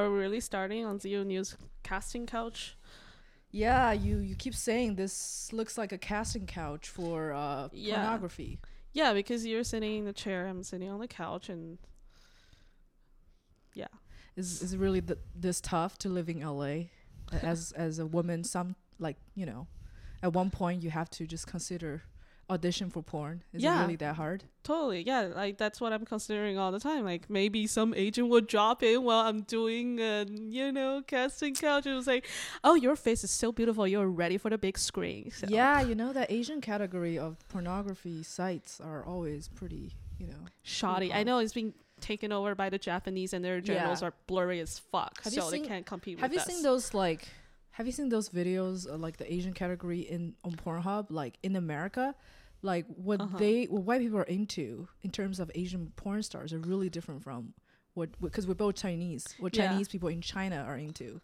[0.00, 2.76] Are we really starting on Zio News casting couch?
[3.50, 7.96] Yeah, you you keep saying this looks like a casting couch for uh Yeah.
[8.04, 8.60] pornography.
[8.92, 11.78] Yeah, because you're sitting in the chair, I'm sitting on the couch, and
[13.74, 13.88] yeah.
[14.36, 16.84] Is is it really th- this tough to live in LA
[17.42, 18.44] as as a woman?
[18.44, 19.66] Some like you know,
[20.22, 22.02] at one point you have to just consider
[22.50, 23.42] audition for porn.
[23.52, 23.78] Is Yeah.
[23.78, 24.44] it really that hard?
[24.62, 25.22] Totally, yeah.
[25.34, 27.04] Like that's what I'm considering all the time.
[27.04, 31.86] Like maybe some agent would drop in while I'm doing, uh, you know, casting couch
[31.86, 32.22] and say,
[32.64, 33.86] "Oh, your face is so beautiful.
[33.86, 38.22] You're ready for the big screen." So, Yeah, you know that Asian category of pornography
[38.22, 40.44] sites are always pretty, you know.
[40.62, 41.12] shoddy.
[41.12, 44.08] I know it's been taken over by the Japanese, and their journals Yeah.
[44.08, 46.20] are blurry as fuck, have so seen, they can't compete.
[46.20, 46.46] Have you us.
[46.46, 47.28] seen those like?
[47.72, 51.54] Have you seen those videos uh, like the Asian category in on Pornhub like in
[51.56, 52.14] America?
[52.62, 53.38] Like what Uh-huh.
[53.38, 57.22] they what white people are into in terms of Asian porn stars are really different
[57.22, 57.54] from
[57.94, 59.26] what because we're both Chinese.
[59.38, 59.68] What Yeah.
[59.68, 61.20] Chinese people in China are into.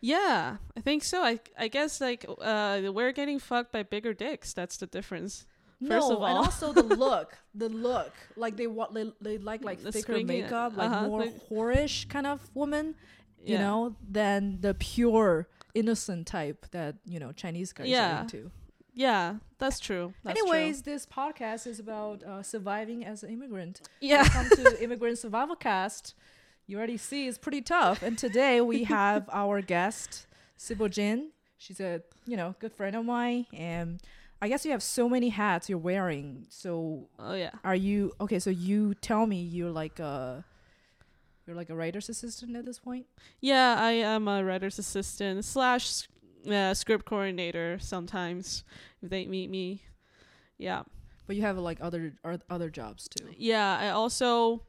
[0.00, 1.22] Yeah, I think so.
[1.22, 4.52] I I guess like uh, we're getting fucked by bigger dicks.
[4.52, 5.46] That's the difference.
[5.86, 9.38] First no, of and all- also the look, the look, like they want they, they
[9.38, 12.94] like like The thicker makeup, like uh-huh, more like- whorish kind of woman,
[13.44, 13.62] you Yeah.
[13.66, 18.18] know, than the pure innocent type that you know Chinese guys Yeah.
[18.18, 18.50] are into.
[18.98, 20.14] Yeah, that's true.
[20.24, 20.48] That's true.
[20.50, 23.82] Anyways, this podcast is about uh, surviving as an immigrant.
[24.00, 24.22] yeah.
[24.34, 26.14] Welcome to Immigrant Survival Cast.
[26.66, 28.02] You already see it's pretty tough.
[28.02, 31.28] And today we have our guest, Sybil Jin.
[31.58, 34.00] She's a you know good friend of mine, and
[34.40, 36.46] I guess you have so many hats you're wearing.
[36.48, 37.50] So Oh yeah.
[37.64, 38.38] are you okay?
[38.38, 40.42] So you tell me you're like a
[41.46, 43.04] you're like a writer's assistant at this point.
[43.42, 46.08] Yeah, I am a writer's assistant slash
[46.48, 48.64] uh, script coordinator sometimes
[49.02, 49.82] if they meet me.
[50.58, 50.82] Yeah.
[51.26, 52.12] But you have like other
[52.48, 53.26] other jobs too.
[53.36, 54.62] Yeah, I also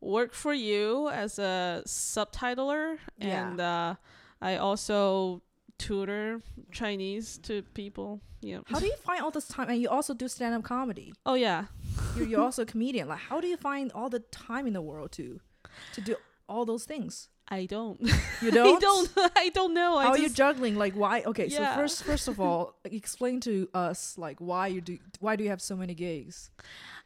[0.00, 3.48] work for you as a subtitler Yeah.
[3.50, 3.94] and uh,
[4.40, 5.42] I also
[5.78, 6.40] tutor
[6.72, 8.20] Chinese to people.
[8.40, 8.60] Yeah.
[8.66, 9.68] How do you find all this time?
[9.70, 11.12] And you also do stand up comedy.
[11.26, 11.66] Oh yeah.
[12.16, 13.08] you're, you're also a comedian.
[13.08, 15.40] Like, how do you find all the time in the world to
[15.94, 16.16] to do
[16.48, 17.28] all those things?
[17.48, 18.00] I don't.
[18.00, 18.10] You
[18.48, 18.80] I don't.
[18.80, 19.10] don't.
[19.36, 19.98] I don't know.
[19.98, 20.76] How I are you juggling?
[20.76, 21.22] Like, why?
[21.26, 25.44] Okay, so first, first of all, explain to us like why you do why do
[25.44, 26.50] you have so many gigs?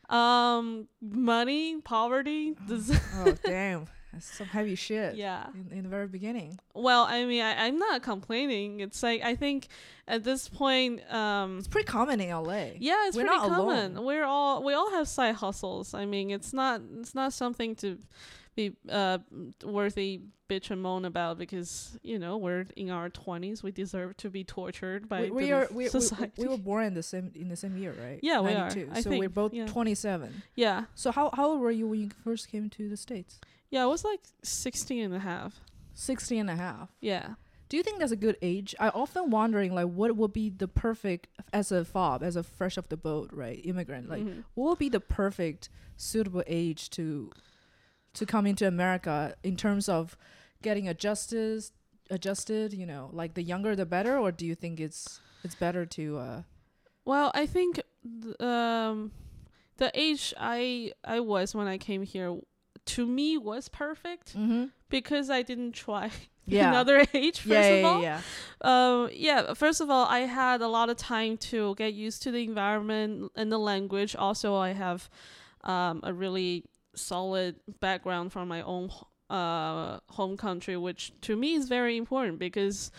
[0.08, 2.54] um money, poverty.
[2.66, 5.16] This, Oh damn, that's some heavy shit.
[5.16, 5.48] yeah.
[5.52, 8.80] In, in the very beginning, Well, I mean, I, I'm not complaining.
[8.80, 9.68] It's like I think
[10.06, 12.70] at this point, um, it's pretty common in LA.
[12.78, 13.96] yeah, it's We're pretty common.
[13.96, 14.04] alone.
[14.06, 15.92] We're all we all have side hustles.
[15.92, 17.98] I mean, it's not it's not something to
[18.62, 19.18] be uh
[19.64, 20.20] worthy
[20.50, 23.62] bitch and moan about because you know we're in our twenties.
[23.62, 26.32] We deserve to be tortured by we, we the are we, we, society.
[26.42, 28.18] we were born in the same in the same year, right?
[28.22, 28.68] Yeah, we are.
[28.74, 28.90] 92.
[28.92, 29.66] I so think, we're both yeah.
[29.66, 30.42] 27.
[30.56, 33.40] yeah, So how how old were you when you first came to the states?
[33.70, 33.84] yeah.
[33.84, 35.60] It was like 16 and a half.
[35.94, 36.88] 60 and a half.
[37.00, 37.34] Yeah.
[37.68, 38.74] Do you think that's a good age?
[38.80, 42.78] I often wondering like what would be the perfect as a fob, as a fresh
[42.78, 43.60] off the boat, right?
[43.62, 44.08] Immigrant.
[44.08, 44.44] Like Mhm.
[44.54, 47.30] what would be the perfect suitable age to
[48.18, 50.16] to come into America in terms of
[50.62, 51.64] getting adjusted
[52.10, 55.84] adjusted, you know, like the younger the better or do you think it's it's better
[55.86, 56.42] to uh
[57.04, 57.80] Well, I think
[58.22, 59.12] th- um,
[59.76, 62.38] the age I I was when I came here
[62.96, 64.70] to me was perfect mhm.
[64.88, 66.10] because I didn't try
[66.48, 66.70] Yeah.
[66.70, 67.40] another age.
[67.40, 68.20] First yeah, of yeah, all, yeah.
[68.62, 69.54] um, yeah.
[69.54, 73.30] First of all, I had a lot of time to get used to the environment
[73.36, 74.16] and the language.
[74.16, 75.10] Also, I have
[75.64, 76.64] um, a really
[76.98, 78.90] solid background from my own
[79.30, 82.90] uh, home country, which to me is very important because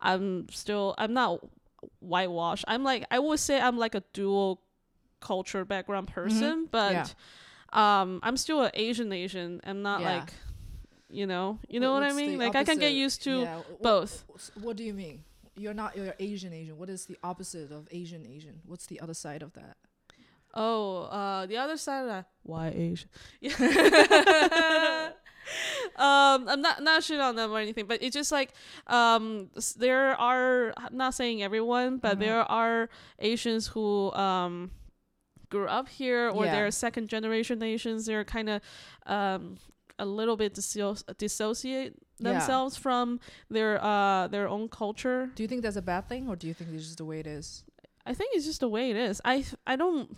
[0.00, 1.40] I'm still I'm not
[2.00, 2.64] whitewashed.
[2.68, 4.60] I'm like I would say I'm like a dual
[5.20, 7.06] culture background person, but Yeah.
[8.00, 9.60] um, I'm still an Asian Asian.
[9.64, 10.16] I'm not Yeah.
[10.16, 10.32] like
[11.10, 12.38] you know you know what I mean.
[12.38, 14.24] Like I can get used to Yeah, both.
[14.28, 15.24] wh- What do you mean?
[15.56, 16.78] You're not you're Asian Asian.
[16.78, 18.60] What is the opposite of Asian Asian?
[18.66, 19.76] What's the other side of that?
[20.54, 22.26] Oh, uh, the other side of that.
[22.42, 23.08] Why Asian?
[23.40, 25.10] Yeah.
[25.96, 28.52] um, I'm not not shit on them or anything, but it's just like
[28.86, 30.72] um, there are.
[30.76, 32.20] I'm not saying everyone, but Mhm.
[32.20, 32.88] there are
[33.18, 34.70] Asians who um
[35.50, 36.52] grew up here or Yeah.
[36.52, 38.06] they're second generation Asians.
[38.06, 38.62] They're kind of
[39.06, 39.56] um
[39.98, 42.32] a little bit disso- dissociate Yeah.
[42.32, 43.20] themselves from
[43.50, 45.30] their uh their own culture.
[45.34, 47.18] Do you think that's a bad thing or do you think it's just the way
[47.20, 47.64] it is?
[48.06, 49.20] I think it's just the way it is.
[49.24, 50.16] I I don't.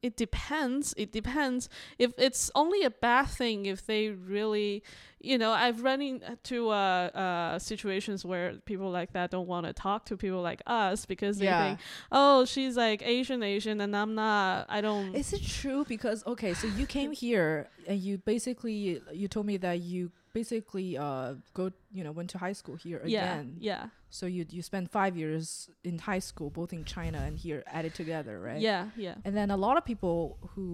[0.00, 0.94] It depends.
[0.96, 1.68] It depends.
[1.98, 4.84] If it's only a bad thing, if they really,
[5.20, 9.72] you know, I've run into uh, uh, situations where people like that don't want to
[9.72, 11.70] talk to people like us because they Yeah.
[11.70, 11.80] think,
[12.12, 14.66] oh, she's like Asian, Asian, and I'm not.
[14.68, 15.16] I don't.
[15.16, 15.84] Is it true?
[15.88, 20.88] Because okay, so you came here and you basically you told me that you basically
[21.06, 21.64] uh go
[21.96, 23.46] you know went to high school here again.
[23.60, 23.84] yeah, yeah.
[24.18, 27.92] So you you spend five years in high school, both in China and here, added
[28.02, 28.60] together, right?
[28.68, 29.16] yeah, yeah.
[29.26, 30.18] And then a lot of people
[30.52, 30.66] who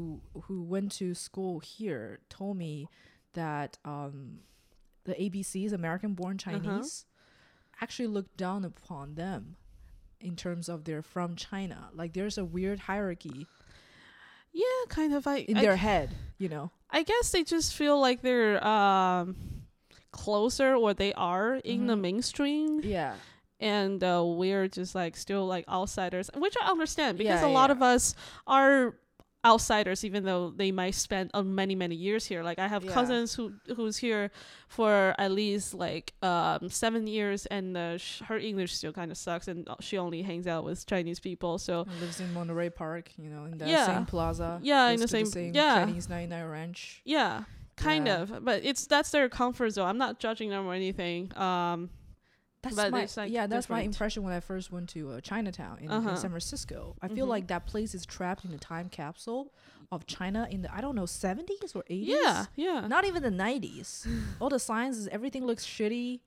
[0.46, 2.06] who went to school here
[2.38, 2.72] told me
[3.32, 4.16] that um,
[5.08, 6.58] the ABCs, American-born Uh-huh.
[6.58, 7.06] Chinese,
[7.82, 9.56] actually look down upon them
[10.20, 11.78] in terms of they're from China.
[12.00, 13.40] Like there's a weird hierarchy
[14.52, 15.26] Yeah, kind of.
[15.26, 16.08] I in I, their head,
[16.38, 16.70] you know.
[16.98, 19.34] I guess they just feel like they're um
[20.22, 22.00] closer where they are in the Mhm.
[22.06, 23.14] mainstream Yeah.
[23.60, 27.68] and uh, we're just like still like outsiders which i understand because Yeah, a lot
[27.70, 27.76] yeah.
[27.76, 28.14] of us
[28.46, 28.94] are
[29.44, 32.92] outsiders even though they might spend uh, many many years here like i have Yeah.
[32.96, 34.30] cousins who who's here
[34.68, 39.18] for at least like um seven years and uh, sh- her english still kind of
[39.18, 43.10] sucks and uh, she only hangs out with chinese people so lives in Monterey Park,
[43.18, 43.86] you know, in the Yeah.
[43.86, 44.58] same plaza.
[44.62, 45.84] Yeah, in goes the same- yeah.
[45.84, 47.02] Chinese 99 Ranch.
[47.04, 47.44] yeah
[47.76, 48.22] kind Yeah.
[48.22, 51.90] of but it's that's their comfort zone i'm not judging them or anything um
[52.62, 53.46] That's But my like, yeah.
[53.46, 56.16] That's my impression when I first went to uh, Chinatown in, in Uh-huh.
[56.16, 56.96] San Francisco.
[57.02, 57.34] I feel Mhm.
[57.34, 59.52] like that place is trapped in a time capsule
[59.92, 62.08] of China in the I don't know seventies or eighties.
[62.16, 64.06] yeah yeah not even the nineties.
[64.40, 66.20] All the signs, is everything looks shitty,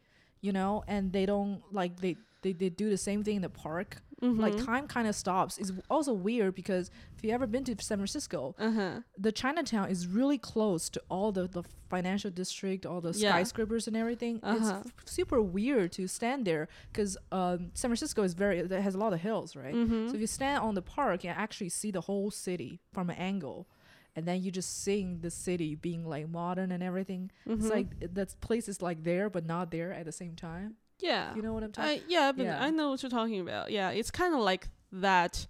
[0.45, 2.13] you know, and they don't like they
[2.44, 3.89] they, they do the same thing in the park.
[4.19, 4.65] Like Mhm.
[4.65, 5.59] time kind of stops.
[5.59, 10.07] It's also weird because if you ever been to San Francisco, uh-huh the Chinatown is
[10.07, 13.31] really close to all the, the financial district, all the Yeah.
[13.33, 14.39] skyscrapers and everything.
[14.41, 14.57] Uh-huh.
[14.81, 18.95] It's f- super weird to stand there because um, San Francisco is very it has
[18.95, 19.75] a lot of hills, right?
[19.75, 20.07] mm-hmm.
[20.07, 23.17] So if you stand on the park, you actually see the whole city from an
[23.17, 23.67] angle,
[24.15, 27.29] and then you just seeing the city being like modern and everything.
[27.45, 27.69] It's Mhm.
[27.69, 30.77] like that place is like there but not there at the same time.
[30.99, 31.99] Yeah You know what I'm talking?
[31.99, 32.63] I yeah, but Yeah.
[32.63, 33.71] I know what you're talking about.
[33.71, 35.47] Yeah, it's kind of like that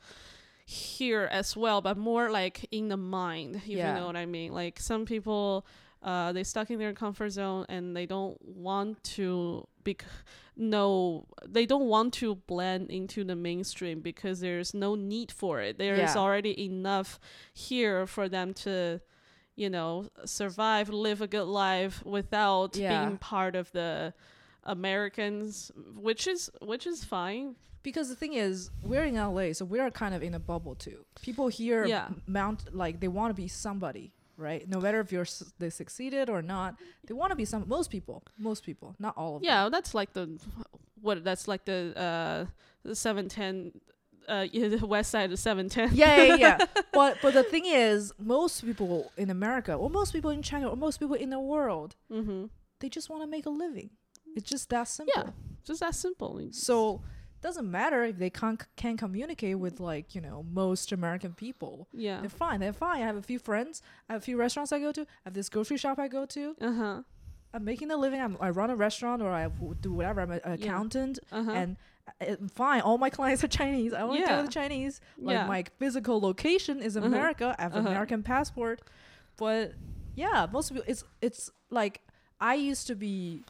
[0.65, 3.93] here as well, but more like in the mind, if Yeah.
[3.93, 4.51] you know what I mean.
[4.53, 5.65] Like some people,
[6.03, 10.05] uh, they stuck in their comfort zone and they don't want to bec-
[10.55, 15.77] no, they don't want to blend into the mainstream because there's no need for it.
[15.77, 16.21] There is Yeah.
[16.21, 17.19] already enough
[17.53, 18.99] here for them to.
[19.59, 23.05] You know, survive, live a good life without Yeah.
[23.05, 24.13] being part of the
[24.67, 27.55] Americans, which is which is fine.
[27.83, 31.05] Because the thing is, we're in LA, so we're kind of in a bubble too.
[31.21, 32.09] People here Yeah.
[32.25, 34.67] mount like they want to be somebody, right?
[34.67, 36.75] No matter if you're s- they succeeded or not,
[37.07, 37.63] they want to be some.
[37.67, 39.47] Most people, most people, not all of them.
[39.47, 40.25] Yeah, that's like the
[41.01, 42.45] what that's like the uh
[42.83, 43.71] the seven ten
[44.27, 45.89] uh yeah, the west side of seven ten.
[45.93, 46.57] yeah, yeah, yeah.
[46.91, 50.75] but but the thing is, most people in America, or most people in China, or
[50.75, 52.45] most people in the world, mm-hmm.
[52.79, 53.91] they just want to make a living.
[54.37, 55.13] It's just that simple.
[55.25, 55.29] Yeah,
[55.65, 56.31] just that simple.
[56.51, 57.01] So
[57.37, 61.87] it doesn't matter if they can't can communicate with like you know most American people.
[61.93, 62.19] yeah.
[62.21, 62.59] They're fine.
[62.61, 63.01] They're fine.
[63.01, 63.81] I have a few friends.
[64.07, 65.01] I have a few restaurants I go to.
[65.01, 66.43] I have this grocery shop I go to.
[66.61, 67.01] Uh huh.
[67.53, 68.19] I'm making a living.
[68.25, 69.47] I'm, I run a restaurant or I
[69.81, 70.21] do whatever.
[70.21, 71.51] I'm an accountant, Uh huh.
[71.51, 71.77] and
[72.21, 72.81] uh, fine.
[72.81, 73.93] All my clients are Chinese.
[73.93, 74.99] I only deal with Chinese.
[75.17, 75.47] Like Yeah.
[75.47, 77.07] my physical location is Uh-huh.
[77.07, 77.55] America.
[77.57, 77.89] I have an Uh-huh.
[77.89, 78.81] American passport,
[79.37, 79.73] but
[80.15, 80.83] yeah, most people.
[80.87, 82.01] It's it's like
[82.39, 83.43] I used to be.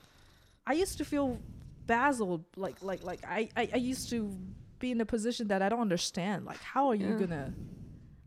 [0.67, 1.39] I used to feel
[1.87, 4.19] basil like like like I, I I used to
[4.79, 6.45] be in a position that I don't understand.
[6.45, 7.19] Like how are you Yeah.
[7.21, 7.53] gonna,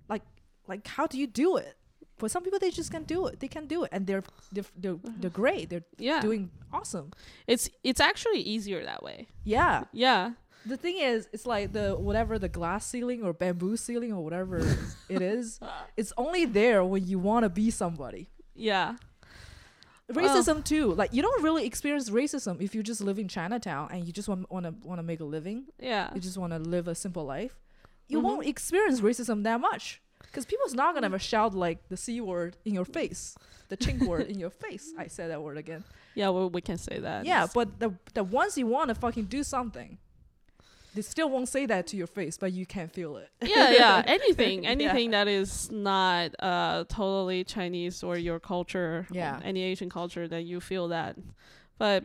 [0.08, 0.22] like
[0.66, 1.76] like how do you do it?
[2.18, 3.40] But some people they just can't do it.
[3.40, 5.20] They can't do it, and they're they're they're, mm-hmm.
[5.20, 5.70] they're great.
[5.70, 6.20] They're yeah.
[6.20, 7.10] doing awesome.
[7.46, 9.26] it's it's actually easier that way.
[9.44, 9.84] Yeah.
[9.92, 10.32] Yeah.
[10.66, 14.58] The thing is, it's like the whatever the glass ceiling or bamboo ceiling or whatever
[15.08, 15.58] it is.
[15.96, 18.28] It's only there when you want to be somebody.
[18.54, 18.96] Yeah.
[20.10, 20.92] Racism too.
[20.94, 24.28] Like you don't really experience racism if you just live in Chinatown and you just
[24.28, 25.66] want want to want to make a living.
[25.78, 26.10] Yeah.
[26.14, 27.54] You just want to live a simple life.
[28.08, 28.22] You Mhm.
[28.24, 32.56] won't experience racism that much because people's not gonna ever shout like the c word
[32.64, 33.36] in your face,
[33.68, 34.92] the chink word in your face.
[34.98, 35.84] I said that word again.
[36.14, 36.30] Yeah.
[36.30, 37.24] Well, we can say that.
[37.24, 39.98] Yeah, but the the ones you want to fucking do something,
[40.94, 43.30] they still won't say that to your face, but you can feel it.
[43.42, 44.02] yeah, yeah.
[44.06, 44.70] Anything, Yeah.
[44.70, 49.40] anything that is not uh totally Chinese or your culture, Yeah.
[49.44, 51.16] any Asian culture, that you feel that.
[51.78, 52.04] But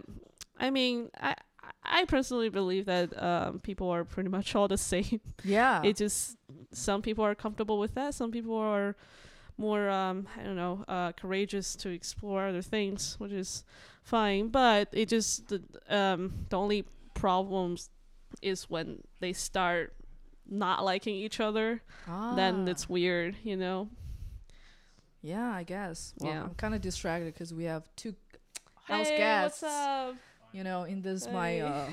[0.60, 1.36] I mean, I
[1.84, 5.20] I personally believe that um people are pretty much all the same.
[5.44, 5.82] Yeah.
[5.84, 6.38] it just
[6.72, 8.14] some people are comfortable with that.
[8.14, 8.96] Some people are
[9.58, 13.64] more um I don't know uh courageous to explore other things, which is
[14.04, 14.50] fine.
[14.50, 17.90] But it just the um the only problems
[18.42, 19.94] is when they start
[20.48, 21.82] not liking each other
[22.36, 22.72] then Ah.
[22.72, 23.90] it's weird, you know.
[25.22, 26.14] yeah, I guess.
[26.20, 26.44] Well, Yeah.
[26.44, 28.14] I'm kind of distracted because we have two
[28.84, 29.62] house hey, guests.
[29.64, 30.16] What's up?
[30.54, 31.88] You know, in this my uh,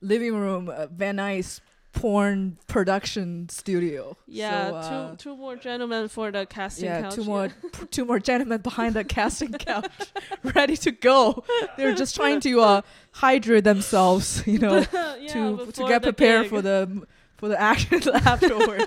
[0.00, 1.60] living room, uh, Van Nuys
[1.94, 4.16] porn production studio.
[4.26, 7.14] Yeah, So, uh, two two more gentlemen for the casting yeah, couch.
[7.14, 9.90] two more p- two more gentlemen behind the casting couch,
[10.54, 11.44] ready to go.
[11.76, 12.82] They're just trying to uh,
[13.12, 17.06] hydrate themselves, you know, Yeah, to to get prepared for the
[17.38, 18.86] for the action afterwards.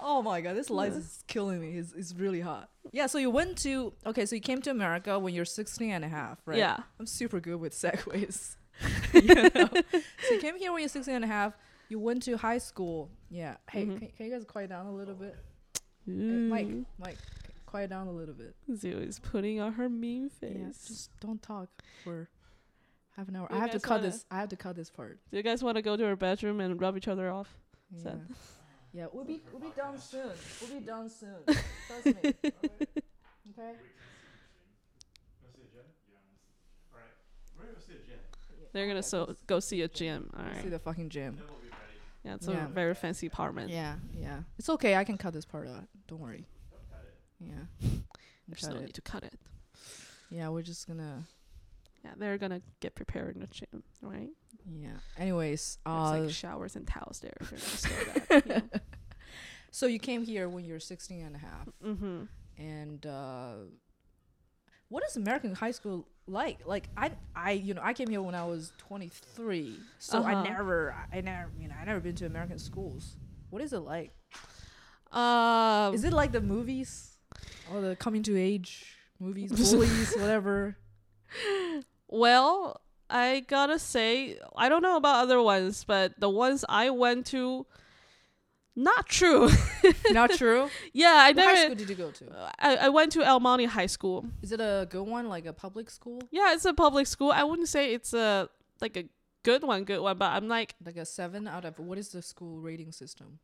[0.00, 1.78] oh my god, this light is killing me.
[1.78, 2.68] It's, it's really hot.
[2.92, 6.04] Yeah, so you went to okay, so you came to America when you're 16 and
[6.04, 6.58] a half, right?
[6.58, 6.78] Yeah.
[6.98, 8.56] I'm super good with segues.
[9.14, 9.48] you know?
[10.28, 11.54] So you came here when you're 16 and a half.
[11.88, 13.10] You went to high school.
[13.30, 13.56] Yeah.
[13.70, 13.98] Hey, Mhm.
[13.98, 15.36] can, can you guys quiet down a little bit?
[16.08, 17.18] Uh, Mike, Mike,
[17.66, 18.54] quiet down a little bit.
[18.74, 20.56] Zio is putting on her mean face.
[20.58, 21.68] Yeah, just don't talk
[22.02, 22.28] for
[23.16, 23.46] half an hour.
[23.50, 24.24] You I have to cut this.
[24.30, 25.18] I have to cut this part.
[25.30, 27.58] Do you guys want to go to her bedroom and rub each other off?
[27.90, 28.02] Yeah.
[28.02, 28.20] Sad.
[28.92, 30.30] Yeah, we'll be we'll be done soon.
[30.60, 31.36] We'll be done soon.
[31.46, 32.34] Trust me.
[32.44, 33.74] Okay.
[38.74, 40.30] They're gonna so go see a gym.
[40.36, 41.38] All See the fucking gym.
[42.24, 42.64] Yeah, it's Yeah.
[42.64, 43.70] a very fancy apartment.
[43.70, 44.40] Yeah, yeah.
[44.58, 44.96] It's okay.
[44.96, 45.84] I can cut this part out.
[46.08, 46.44] Don't worry.
[47.38, 47.52] Yeah.
[48.48, 48.86] There's Cut no it.
[48.86, 49.38] need to cut it.
[50.28, 51.24] Yeah, we're just gonna.
[52.04, 54.30] Yeah, they're gonna get prepared in the gym, right?
[54.68, 54.98] Yeah.
[55.16, 57.32] Anyways, There's uh, like showers and towels there.
[57.40, 58.64] If you're gonna store that.
[58.80, 58.80] You
[59.70, 62.24] so you came here when you were 16 and a half, mm-hmm.
[62.58, 63.54] and uh,
[64.88, 66.58] what is American high school like?
[66.66, 70.42] Like I, I, you know, I came here when I was 23, so I Uh-huh.
[70.42, 73.16] never, I never, you know, I never been to American schools.
[73.50, 74.12] What is it like?
[75.12, 77.18] Um, Is it like the movies,
[77.72, 80.76] or the coming to age movies, bullies, whatever?
[82.08, 87.26] Well, I gotta say, I don't know about other ones, but the ones I went
[87.26, 87.66] to,
[88.76, 89.50] not true.
[90.10, 90.68] Not true.
[90.92, 92.24] yeah, I What high school did you go to?
[92.58, 94.26] I, I went to El Monte High School.
[94.42, 97.30] Is it a good one, like a public school, Yeah, it's a public school.
[97.30, 98.48] I wouldn't say it's a
[98.80, 99.04] like a
[99.42, 101.78] good one, good one, but I'm like, like a seven out of?
[101.78, 103.38] What is the school rating system?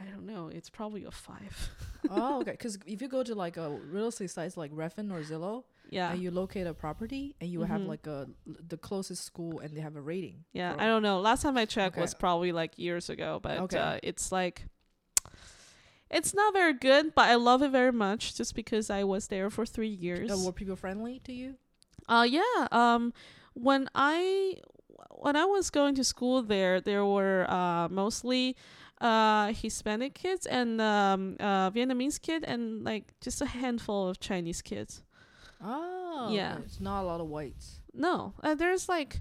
[0.00, 0.48] I don't know.
[0.48, 1.70] It's probably a five.
[2.10, 2.50] oh, okay.
[2.58, 6.10] Because if you go to like a real estate sites like Redfin or Zillow, Yeah,
[6.12, 7.88] and you locate a property and you have Mhm.
[7.88, 10.44] like a the closest school and they have a rating.
[10.52, 10.74] yeah.
[10.78, 11.20] I don't know.
[11.20, 12.00] Last time I checked Okay.
[12.00, 13.78] was probably like years ago, but Okay.
[13.78, 14.66] uh, it's like.
[16.10, 19.50] It's not very good, but I love it very much just because I was there
[19.50, 20.30] for three years.
[20.30, 21.56] Uh, were people friendly to you?
[22.08, 22.68] Uh yeah.
[22.70, 23.12] Um
[23.54, 24.56] when I
[25.10, 28.56] when I was going to school there, there were uh mostly
[29.00, 34.60] uh Hispanic kids and um uh Vietnamese kid and like just a handful of Chinese
[34.62, 35.02] kids.
[35.62, 36.54] Oh, Yeah.
[36.54, 36.62] okay.
[36.64, 37.80] It's not a lot of whites.
[37.92, 39.20] No, uh, there's like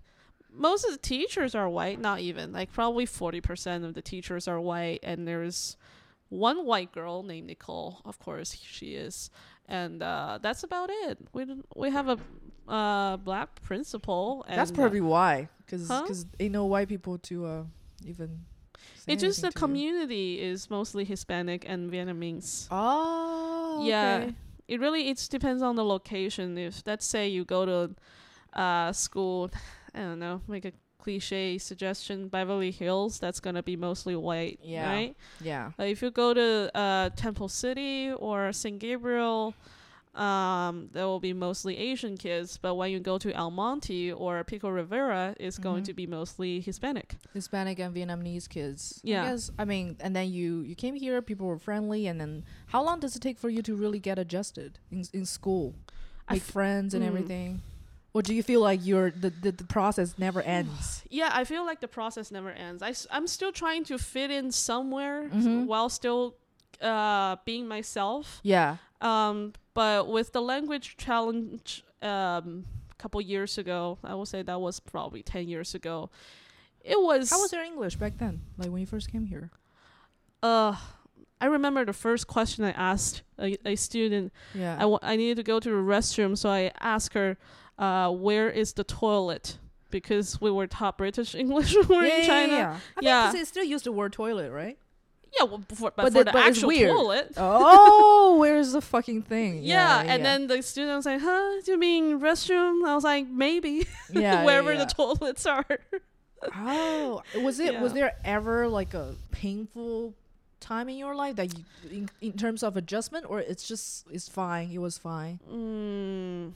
[0.52, 2.52] most of the teachers are white, not even.
[2.54, 5.78] Like probably 40% of the teachers are white and there's
[6.30, 9.30] one white girl named Nicole, of course she is.
[9.68, 11.18] And uh that's about it.
[11.34, 12.18] We we have a
[12.68, 16.06] uh black principal and That's probably why, because Huh?
[16.40, 17.64] ain't no white people to uh
[18.06, 18.46] even.
[19.08, 19.60] It's just the to you.
[19.60, 22.68] community is mostly Hispanic and Vietnamese.
[22.72, 24.24] Oh, Yeah.
[24.24, 24.36] okay.
[24.68, 26.58] It really it depends on the location.
[26.58, 29.50] If let's say you go to uh school,
[29.96, 34.90] I don't know, make a cliche suggestion, Beverly Hills, that's gonna be mostly white, Yeah.
[34.90, 35.18] right?
[35.42, 35.72] Yeah.
[35.78, 39.54] Uh, if you go to uh Temple City or San Gabriel,
[40.16, 42.58] um, there will be mostly Asian kids.
[42.62, 45.86] But when you go to El Monte or Pico Rivera, it's going Mhm.
[45.88, 47.16] to be mostly Hispanic.
[47.34, 49.00] Hispanic and Vietnamese kids.
[49.04, 49.24] Yeah.
[49.24, 52.44] I guess I mean, and then you you came here, people were friendly, and then
[52.68, 55.74] how long does it take for you to really get adjusted in in school,
[56.30, 57.08] make f- friends and mm.
[57.08, 57.62] everything?
[58.16, 61.02] Or do you feel like you're the the, the process never ends?
[61.10, 62.84] Yeah, I feel like the process never ends.
[62.84, 65.66] I, I'm still trying to fit in somewhere Mhm.
[65.66, 66.36] while still
[66.82, 68.40] uh, being myself.
[68.44, 68.78] yeah.
[69.02, 74.60] Um, but with the language challenge um, a couple years ago, I will say that
[74.62, 76.10] was probably 10 years ago.
[76.82, 77.30] It was.
[77.30, 78.42] How was your English back then?
[78.58, 79.52] Like when you first came here?
[80.42, 80.76] Uh,
[81.40, 84.32] I remember the first question I asked a, a student.
[84.54, 84.78] Yeah.
[84.80, 87.38] I, wa- I needed to go to the restroom, so I asked her,
[87.78, 89.58] uh, "Where is the toilet?"
[89.90, 92.52] Because we were taught British English when we were yeah, in China.
[92.54, 92.78] Yeah, yeah.
[92.98, 93.32] I Yeah.
[93.32, 94.78] think they still use the word toilet, right?
[95.40, 96.92] Yeah, well, before, but, But for the- but actual weird.
[96.92, 97.34] toilet.
[97.38, 99.64] oh, where's the fucking thing?
[99.64, 101.62] Yeah, and then the student was like, "Huh?
[101.66, 105.66] Do you mean restroom?" I was like, "Maybe yeah, wherever yeah, the toilets are."
[106.56, 107.80] Oh, was it?
[107.80, 110.14] Was there ever like a painful
[110.60, 114.28] time in your life that you, in, in terms of adjustment, or it's just it's
[114.30, 114.70] fine?
[114.72, 115.40] It was fine.
[115.50, 116.52] mm.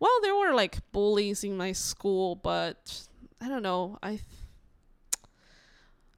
[0.00, 3.06] Well, there were like bullies in my school, but
[3.40, 3.98] I don't know.
[4.02, 4.20] I.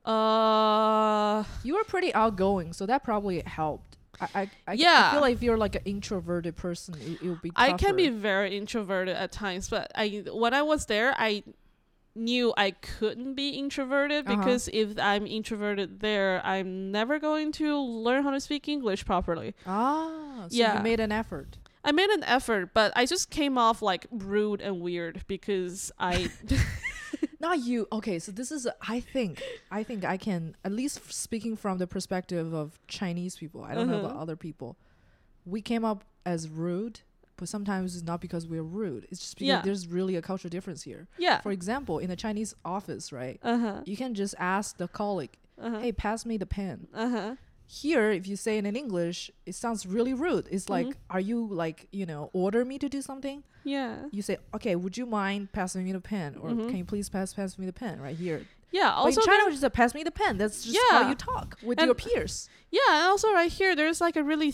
[0.05, 3.97] Uh, You were pretty outgoing, so that probably helped.
[4.21, 5.11] I, I, I, I Yeah.
[5.13, 7.51] feel like if you're like an introverted person, it, would be.
[7.57, 11.43] I can be very introverted at times, but I when I was there, I
[12.15, 14.37] knew I couldn't be introverted Uh-huh.
[14.37, 19.55] because if I'm introverted there, I'm never going to learn how to speak English properly.
[19.67, 20.77] Ah, so Yeah.
[20.77, 21.57] you made an effort.
[21.85, 26.31] I made an effort, but I just came off like rude and weird because I
[27.43, 27.89] Not you.
[27.93, 31.87] Okay, so this is I think I think I can at least speaking from the
[31.89, 33.65] perspective of Chinese people.
[33.65, 34.23] I don't know about Uh-huh.
[34.23, 34.77] other people.
[35.45, 37.01] We came up as rude,
[37.37, 39.09] but sometimes it's not because we're rude.
[39.11, 39.63] It's just because Yeah.
[39.63, 41.09] there's really a cultural difference here.
[41.19, 41.41] yeah.
[41.41, 43.41] For example, in a Chinese office, right?
[43.43, 43.83] Uh-huh.
[43.85, 45.81] You can just ask the colleague, Uh-huh.
[45.81, 47.35] "Hey, pass me the pen." Uh-huh.
[47.73, 50.47] Here, if you say it in English, it sounds really rude.
[50.51, 50.95] It's like, Mhm.
[51.09, 54.09] "Are you like, you know, order me to do something?" Yeah.
[54.13, 56.69] You say, "Okay, would you mind passing me the pen?" Or Mhm.
[56.69, 58.41] "Can you please pass pass me the pen?" Right here.
[58.71, 58.91] Yeah.
[59.03, 60.37] But in China, is pass me the pen.
[60.37, 61.03] That's just Yeah.
[61.03, 62.49] how you talk with And- your peers.
[62.71, 64.53] Yeah, and also right here, there's like a really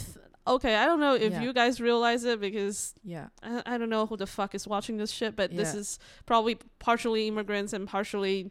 [0.55, 0.75] okay.
[0.77, 1.43] I don't know if Yeah.
[1.43, 3.29] you guys realize it because Yeah.
[3.43, 6.57] I, I don't know who the fuck is watching this shit, but this is probably
[6.79, 8.51] partially immigrants and partially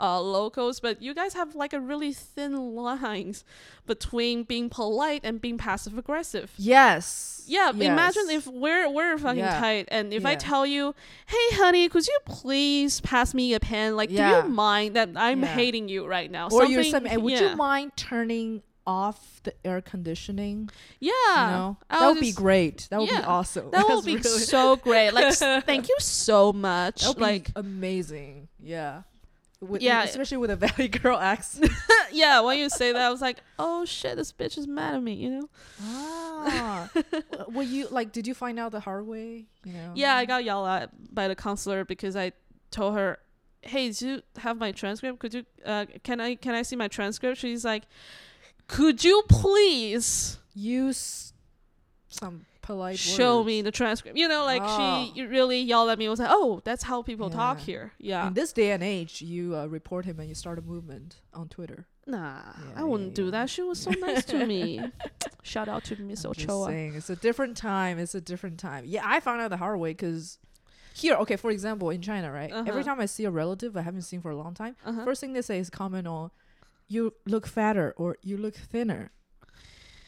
[0.00, 0.80] uh, locals.
[0.80, 3.44] But you guys have like a really thin lines
[3.86, 6.52] between being polite and being passive aggressive.
[6.56, 7.42] Yes.
[7.46, 9.58] Yeah, imagine if we're we're fucking Yeah.
[9.58, 10.94] tight, and if I tell you,
[11.26, 14.42] "Hey, honey, could you please pass me a pen?" Like, Yeah.
[14.42, 15.46] do you mind that I'm Yeah.
[15.54, 16.48] hating you right now?
[16.52, 17.50] Or you're Something- saying, would yeah.
[17.50, 20.70] you mind turning off the air conditioning?
[20.98, 22.88] Yeah, you know, that would be great.
[22.90, 23.70] That would be awesome.
[23.70, 25.10] That would be really- so great.
[25.12, 27.02] Like, thank you so much.
[27.02, 28.48] That would like, be amazing.
[28.58, 29.02] Yeah.
[29.60, 30.04] With, Yeah.
[30.04, 31.70] Especially with a Valley Girl accent.
[32.12, 35.02] yeah, when you say that, I was like, oh shit, this bitch is mad at
[35.02, 35.48] me, you know?
[35.82, 36.88] ah.
[37.52, 38.12] Were you like?
[38.12, 39.46] Did you find out the hard way?
[39.64, 39.92] You know.
[39.94, 42.32] Yeah, I got yelled at by the counselor because I
[42.70, 43.18] told her,
[43.62, 45.18] hey, do you have my transcript?
[45.18, 47.38] Could you, uh, can I, can I see my transcript?
[47.38, 47.82] She's like,
[48.68, 51.32] could you please Use
[52.08, 52.98] some polite.
[52.98, 53.46] show words.
[53.46, 54.16] me the transcript?
[54.18, 55.08] You know, like Ah.
[55.14, 56.08] she really yelled at me.
[56.08, 57.92] Was like, oh, that's how people talk here.
[57.98, 58.28] Yeah.
[58.28, 61.48] In this day and age, you uh, report him and you start a movement on
[61.48, 61.86] Twitter.
[62.06, 63.30] Nah, Yeah, I wouldn't yeah, do yeah.
[63.32, 63.50] that.
[63.50, 64.80] She was so nice to me.
[65.42, 66.66] Shout out to Miss I'm Ochoa.
[66.66, 67.98] saying, it's a different time.
[67.98, 68.84] It's a different time.
[68.86, 70.38] Yeah, I found out the hard way because
[70.94, 72.50] here, okay, for example, in China, right?
[72.50, 72.82] Every Uh-huh.
[72.82, 75.04] time I see a relative I haven't seen for a long time, Uh-huh.
[75.04, 76.30] first thing they say is comment on,
[76.88, 79.10] "You look fatter" or "You look thinner,"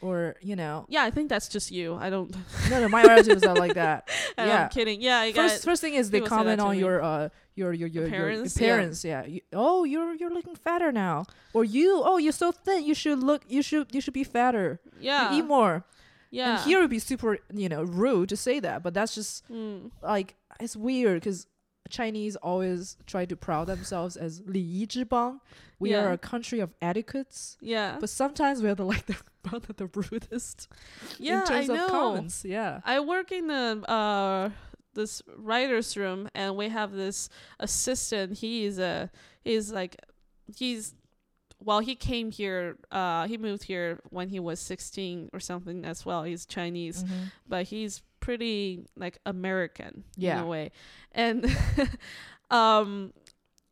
[0.02, 1.94] or you know, Yeah, I think that's just you.
[1.94, 2.34] I don't.
[2.70, 4.08] no, no, my relatives are like that.
[4.08, 4.68] yeah I'm Yeah.
[4.68, 5.00] kidding.
[5.02, 5.32] Yeah, I.
[5.32, 8.06] First, first thing is they people say that comment on your uh your your your
[8.06, 8.74] Appearance, your yeah.
[8.74, 9.04] appearance.
[9.04, 9.24] Yeah.
[9.26, 11.26] You, oh, you're you're looking fatter now.
[11.52, 12.84] Or you oh you're so thin.
[12.84, 13.42] You should look.
[13.48, 14.80] You should you should be fatter.
[14.98, 15.34] You yeah.
[15.36, 15.84] eat more.
[16.30, 16.56] yeah.
[16.56, 19.46] And here it would be super you know rude to say that, but that's just
[19.52, 19.90] Mm.
[20.02, 21.46] like it's weird because
[21.89, 25.39] Chinese always try to proud themselves as 礼仪之邦.
[25.79, 26.05] We Yeah.
[26.05, 27.97] are a country of etiquettes, Yeah.
[27.99, 30.67] but sometimes we're the like the one of the rudest
[31.19, 31.89] yeah, in terms I of know.
[31.89, 32.43] comments.
[32.43, 32.81] Yeah.
[32.83, 34.49] I work in the uh
[34.95, 38.39] this writers room and we have this assistant.
[38.39, 39.11] He is a
[39.43, 39.97] he's like
[40.55, 40.95] he's
[41.59, 46.05] well he came here uh he moved here when he was 16 or something as
[46.05, 46.23] well.
[46.23, 47.03] He's Chinese.
[47.03, 47.31] Mhm.
[47.47, 50.38] but he's pretty like American Yeah.
[50.38, 50.70] in a way.
[51.12, 51.56] And
[52.50, 53.12] um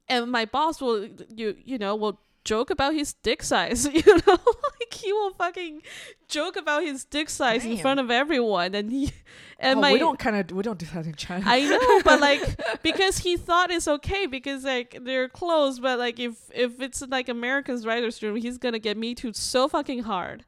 [0.08, 4.38] and my boss will you you know will joke about his dick size, you know?
[4.80, 5.82] like he will fucking
[6.28, 9.12] joke about his dick size in front of everyone and he
[9.58, 11.44] and oh, my we don't kind of we don't do that in China.
[11.46, 16.18] I know, but like because he thought it's okay because like they're close, but like
[16.18, 20.44] if if it's like Americans writers room, he's gonna get me too so fucking hard.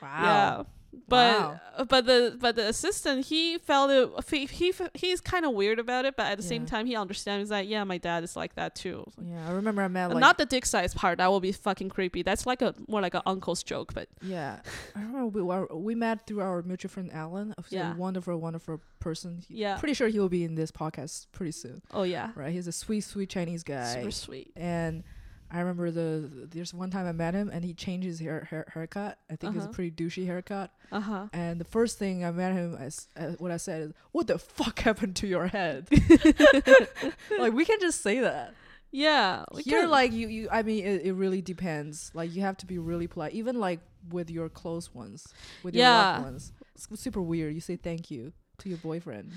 [0.00, 0.62] Yeah.
[1.08, 1.60] But Wow.
[1.76, 5.78] uh, but the but the assistant he felt it he, he he's kind of weird
[5.78, 8.54] about it but at the same time he understands that yeah my dad is like
[8.54, 11.40] that too Yeah, I remember I met like not the dick size part that will
[11.40, 14.60] be fucking creepy that's like a more like an uncle's joke but yeah.
[14.94, 17.54] I remember we were, we met through our mutual friend Alan.
[17.70, 17.92] Yeah.
[17.94, 19.42] a wonderful, wonderful person.
[19.48, 21.82] He- yeah Pretty sure he will be in this podcast pretty soon.
[21.92, 22.52] oh yeah Right?
[22.52, 23.94] He's a sweet, sweet Chinese guy.
[23.94, 25.04] super sweet and
[25.54, 28.64] I remember the there's one time I met him and he changed his hair, hair
[28.72, 29.18] haircut.
[29.30, 29.74] I think it's a Uh-huh.
[29.74, 30.70] pretty douchey haircut.
[30.90, 34.26] uh-huh And the first thing I met him, as uh, what I said is, "What
[34.28, 35.88] the fuck happened to your head?"
[37.38, 38.54] like we can just say that.
[38.90, 40.48] yeah Here, like you, you.
[40.50, 42.10] I mean, it, it really depends.
[42.14, 45.84] Like you have to be really polite, even like with your close ones, with your
[45.84, 45.96] Yeah.
[46.12, 46.52] loved ones.
[46.74, 47.54] It's super weird.
[47.54, 49.32] You say thank you to your boyfriend.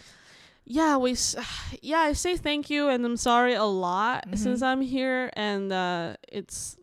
[0.65, 1.15] Yeah we
[1.81, 4.37] yeah i say thank you and i'm sorry a lot Mhm.
[4.37, 6.77] since i'm here and uh it's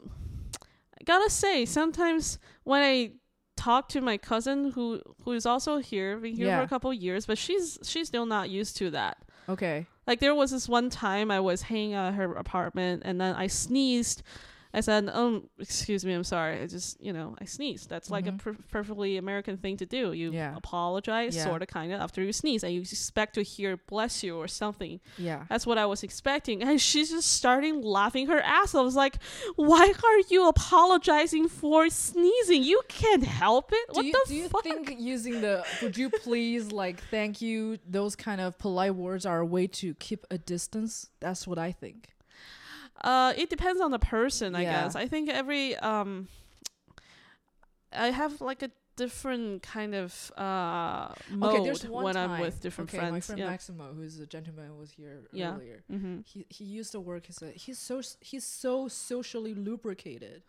[1.01, 3.12] i gotta say sometimes when i
[3.57, 7.27] talk to my cousin who who is also here been here for a couple years
[7.27, 9.18] but she's she's still not used to that
[9.49, 9.87] Okay.
[10.07, 13.47] like there was this one time i was hanging at her apartment and then i
[13.49, 14.23] sneezed
[14.75, 16.61] I said, um, excuse me, I'm sorry.
[16.63, 17.91] I just, you know, I sneezed.
[17.91, 18.39] That's like a Mhm.
[18.39, 20.13] per- perfectly American thing to do.
[20.13, 20.57] You Yeah.
[20.57, 21.45] apologize, Yeah.
[21.45, 24.49] sort of, kind of, after you sneeze, and you expect to hear "bless you" or
[24.49, 25.01] something.
[25.19, 25.45] Yeah.
[25.51, 28.75] That's what I was expecting, and she's just starting laughing her ass.
[28.75, 29.17] I was like,
[29.57, 32.63] "Why are you apologizing for sneezing?
[32.65, 33.89] You can't help it.
[33.89, 37.43] Do what you, the do you fuck?" think using the would you please like thank
[37.43, 41.11] you those kind of polite words are a way to keep a distance?
[41.21, 42.09] That's what I think.
[43.03, 44.85] Uh, it depends on the person, I Yeah.
[44.85, 44.95] guess.
[44.97, 46.29] I think every um,
[47.93, 52.31] I have like a different kind of uh mode okay, there's one when time.
[52.33, 53.49] I'm with different okay, my friend yeah.
[53.49, 55.55] Maximo, who's a gentleman, who was here Yeah.
[55.55, 55.83] earlier.
[55.91, 56.21] mm-hmm.
[56.25, 60.43] He he used to work as a he's so he's so socially lubricated.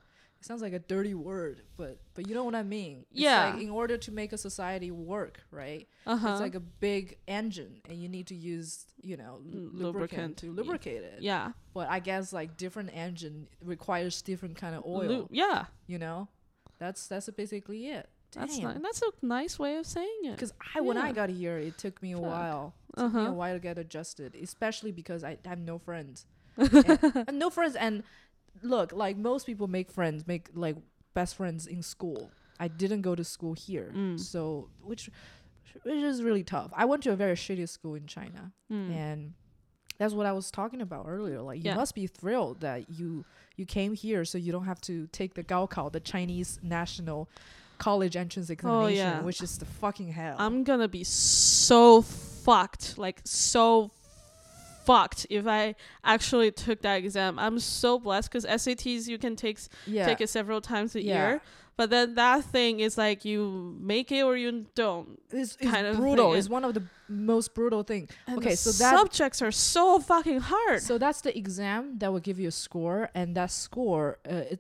[0.43, 3.05] Sounds like a dirty word, but but you know what I mean.
[3.11, 3.53] It's Yeah.
[3.53, 5.87] Like in order to make a society work, right?
[6.05, 6.31] Uh huh.
[6.31, 10.37] It's like a big engine, and you need to use you know lu- lubricant lubricant,
[10.37, 10.53] to yeah.
[10.53, 11.17] lubricate it.
[11.21, 11.51] yeah.
[11.73, 15.07] But I guess like different engine requires different kind of oil.
[15.07, 15.65] Lu- yeah.
[15.87, 16.27] you know,
[16.79, 18.09] that's that's basically it.
[18.33, 18.65] That's Damn.
[18.73, 18.81] nice.
[18.81, 20.31] That's a nice way of saying it.
[20.31, 22.25] Because I when I got here, it took me a Fuck.
[22.25, 22.73] while.
[22.97, 26.25] It Uh took me a while to get adjusted, especially because I have no friends.
[26.57, 27.75] and, and no friends.
[27.75, 28.03] And
[28.61, 30.77] look, like most people make friends, make like
[31.13, 32.31] best friends in school.
[32.59, 34.19] I didn't go to school here, Mm.
[34.19, 35.09] so which
[35.83, 36.71] which is really tough.
[36.75, 38.91] I went to a very shitty school in China, Mm.
[38.91, 39.33] and
[39.97, 41.41] that's what I was talking about earlier.
[41.41, 41.75] Like you Yeah.
[41.75, 45.43] must be thrilled that you you came here, so you don't have to take the
[45.43, 47.27] Gaokao, the Chinese national
[47.79, 49.21] college entrance examination, Oh, yeah.
[49.21, 50.35] which is the fucking hell.
[50.39, 53.91] I'm gonna be so fucked, like so
[54.85, 57.39] fucked if I actually took that exam.
[57.39, 60.05] I'm so blessed because SATs you can take yeah.
[60.05, 61.27] take it several times a Yeah.
[61.29, 61.41] year,
[61.75, 65.19] but then that thing is like you make it or you don't.
[65.31, 66.31] it's, it's kind of brutal.
[66.31, 66.39] thing.
[66.39, 68.07] It's one of the most brutal thing.
[68.27, 70.81] And Okay, so that- subjects are so fucking hard.
[70.81, 74.59] So that's the exam that will give you a score, and that score uh, it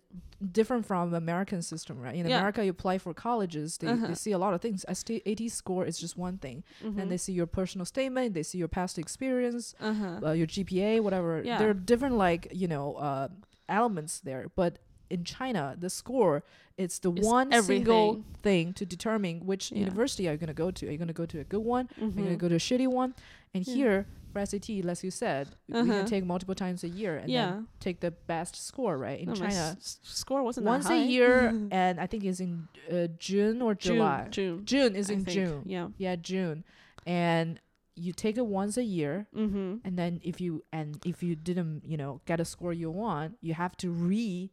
[0.51, 2.15] different from American system, right?
[2.15, 2.39] In Yeah.
[2.39, 4.07] America, you apply for colleges, they, Uh-huh.
[4.07, 4.83] they see a lot of things.
[4.91, 6.99] SAT score is just one thing, Mhm.
[7.01, 10.19] and they see your personal statement, they see your past experience, uh-huh.
[10.27, 11.41] uh, your GPA, whatever.
[11.45, 11.59] Yeah.
[11.59, 13.27] There are different like you know uh,
[13.69, 14.79] elements there, but
[15.13, 16.43] in China, the score
[16.75, 19.77] it's the It's one single thing to determine which Yeah.
[19.85, 20.87] university are you gonna go to.
[20.87, 21.85] Are you gonna go to a good one?
[22.01, 22.37] Are you gonna Mhm.
[22.45, 23.13] go to a shitty one?
[23.53, 23.75] And Yeah.
[23.75, 23.97] here
[24.31, 25.93] for SAT, as you said, we Uh-huh.
[25.97, 27.51] can take multiple times a year and Yeah.
[27.51, 29.19] then take the best score, right?
[29.19, 31.33] In No, China, s- score wasn't once a year,
[31.71, 34.27] and I think it's in uh, June or June, July.
[34.31, 34.65] June.
[34.65, 35.35] June is I in think.
[35.37, 35.61] June.
[35.75, 35.89] Yeah.
[35.99, 36.63] Yeah, June,
[37.05, 37.59] and
[37.95, 39.85] you take it once a year, Mm-hmm.
[39.85, 43.37] and then if you and if you didn't, you know, get a score you want,
[43.41, 44.49] you have to re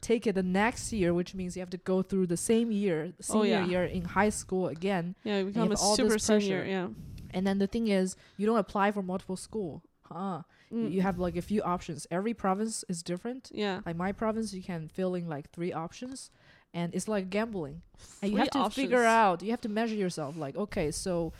[0.00, 3.12] take it the next year, which means you have to go through the same year,
[3.20, 3.66] senior Oh, yeah.
[3.66, 5.14] year in high school again.
[5.24, 6.64] Yeah, you become a all super senior.
[6.64, 6.88] Yeah.
[7.32, 9.82] And then the thing is, you don't apply for multiple school.
[10.02, 10.42] Huh.
[10.70, 10.92] You- Mm.
[10.92, 12.06] You have like a few options.
[12.12, 13.50] Every province is different.
[13.52, 13.80] Yeah.
[13.84, 16.30] Like my province, you can fill in like three options,
[16.72, 17.82] and it's like gambling.
[17.98, 19.42] Three And you have to figure out.
[19.42, 20.36] You have to measure yourself.
[20.36, 21.32] Like, okay, so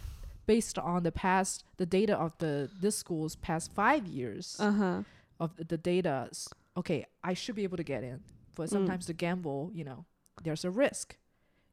[0.46, 5.02] based on the past, the data of the this school's past five years Uh huh.
[5.38, 6.28] of the- the data,
[6.76, 8.18] okay, I should be able to get in.
[8.56, 8.72] But Mm.
[8.72, 10.04] sometimes the gamble, you know,
[10.42, 11.16] there's a risk.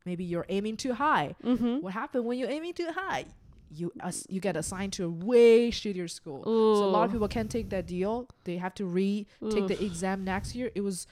[0.05, 1.35] Maybe you're aiming too high.
[1.43, 1.81] Mm-hmm.
[1.81, 3.25] What happened when you're aiming too high?
[3.69, 6.43] You ass- you get assigned to a way shittier school.
[6.45, 8.29] So a lot of people can't take that deal.
[8.45, 10.71] They have to re take the exam next year.
[10.75, 11.07] It was,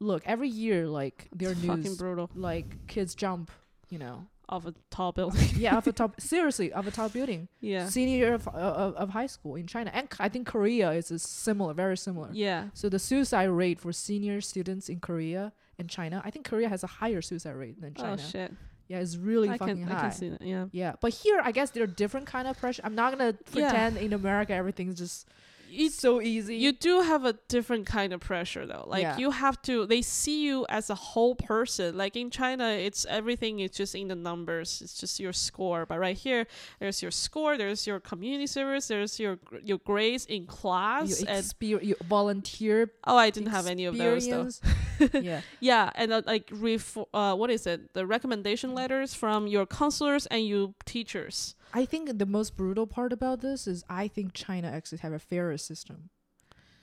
[0.00, 2.28] look, every year like their fucking news, brutal.
[2.34, 3.52] like kids jump,
[3.90, 5.48] you know, Off a tall building.
[5.56, 7.48] yeah, of a top, seriously, of a top building.
[7.60, 7.86] yeah.
[7.88, 11.72] Senior year of, of of high school in China, and I think Korea is similar,
[11.74, 12.28] very similar.
[12.32, 12.64] Yeah.
[12.74, 16.84] So the suicide rate for senior students in Korea and China, I think Korea has
[16.84, 18.16] a higher suicide rate than oh, China.
[18.18, 18.52] Oh shit.
[18.88, 19.98] Yeah, it's really I fucking can high.
[19.98, 20.42] I can see that.
[20.42, 20.64] Yeah.
[20.72, 22.82] Yeah, but here I guess there are different kind of pressure.
[22.84, 23.70] I'm not gonna Yeah.
[23.70, 25.28] pretend in America everything's just
[25.70, 26.56] You so easy.
[26.56, 28.84] you do have a different kind of pressure though.
[28.86, 29.16] Like Yeah.
[29.18, 31.96] you have to they see you as a whole person.
[31.96, 34.80] Like in China it's everything is just in the numbers.
[34.82, 35.86] It's just your score.
[35.86, 36.46] But right here
[36.80, 41.28] there's your score, there's your community service, there's your your grades in you, class and
[41.28, 42.90] exper- you volunteer.
[43.06, 44.48] oh I didn't have any of those though.
[45.20, 47.94] yeah, Yeah, and uh, like ref- uh what is it?
[47.94, 51.54] The recommendation letters from your counselors and you teachers.
[51.72, 55.18] I think the most brutal part about this is I think China actually have a
[55.18, 56.10] fairer system,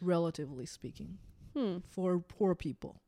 [0.02, 1.18] relatively speaking,
[1.56, 1.78] Hmm.
[1.90, 3.02] for poor people.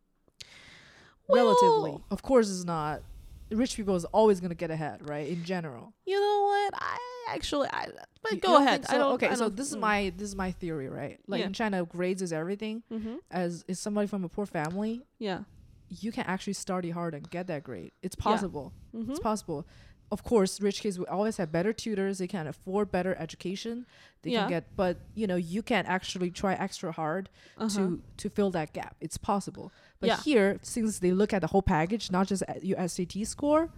[1.32, 3.02] relatively, of course, it's not.
[3.52, 5.28] Rich people is always gonna get ahead, right?
[5.28, 5.94] In general.
[6.06, 6.74] You know what?
[6.82, 6.98] I
[7.30, 7.88] actually I
[8.24, 8.82] but You go ahead.
[8.82, 9.82] think I don't Okay, I so don't- this is mm.
[9.82, 11.20] my this is my theory, right?
[11.28, 11.46] Like Yeah.
[11.48, 12.82] in China, grades is everything.
[12.92, 13.20] Mhm.
[13.30, 15.44] As is somebody from a poor family, Yeah.
[15.90, 17.92] you can actually study hard and get that grade.
[18.02, 18.24] It's Yeah.
[18.24, 18.74] possible.
[18.96, 19.10] Mhm.
[19.12, 19.68] It's possible.
[20.12, 22.18] Of course, rich kids will always have better tutors.
[22.18, 23.86] They can afford better education.
[24.24, 24.42] They Yeah.
[24.42, 27.70] can get, but you know, you can actually try extra hard Uh-huh.
[27.78, 28.96] to to fill that gap.
[29.00, 29.72] It's possible.
[30.00, 30.18] But Yeah.
[30.22, 33.70] here, since they look at the whole package, not just at your SAT score,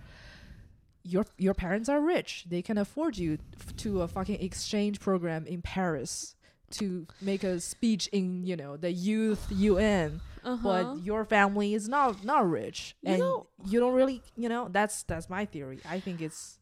[1.04, 2.46] your your parents are rich.
[2.48, 6.36] They can afford you f- to a fucking exchange program in Paris
[6.72, 10.22] to make a speech in you know the youth UN.
[10.44, 10.58] uh-huh.
[10.64, 14.68] But your family is not not rich, You and know- you don't really you know
[14.72, 15.80] that's that's my theory.
[15.90, 16.58] I think it's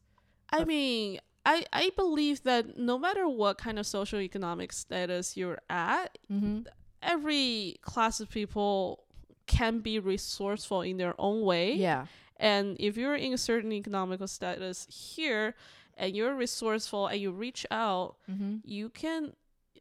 [0.52, 5.60] I mean, I I believe that no matter what kind of social economic status you're
[5.70, 6.62] at, mm-hmm.
[7.02, 9.04] every class of people
[9.46, 11.74] can be resourceful in their own way.
[11.74, 15.54] yeah And if you're in a certain economical status here
[15.96, 18.56] and you're resourceful and you reach out, mm-hmm.
[18.64, 19.32] you can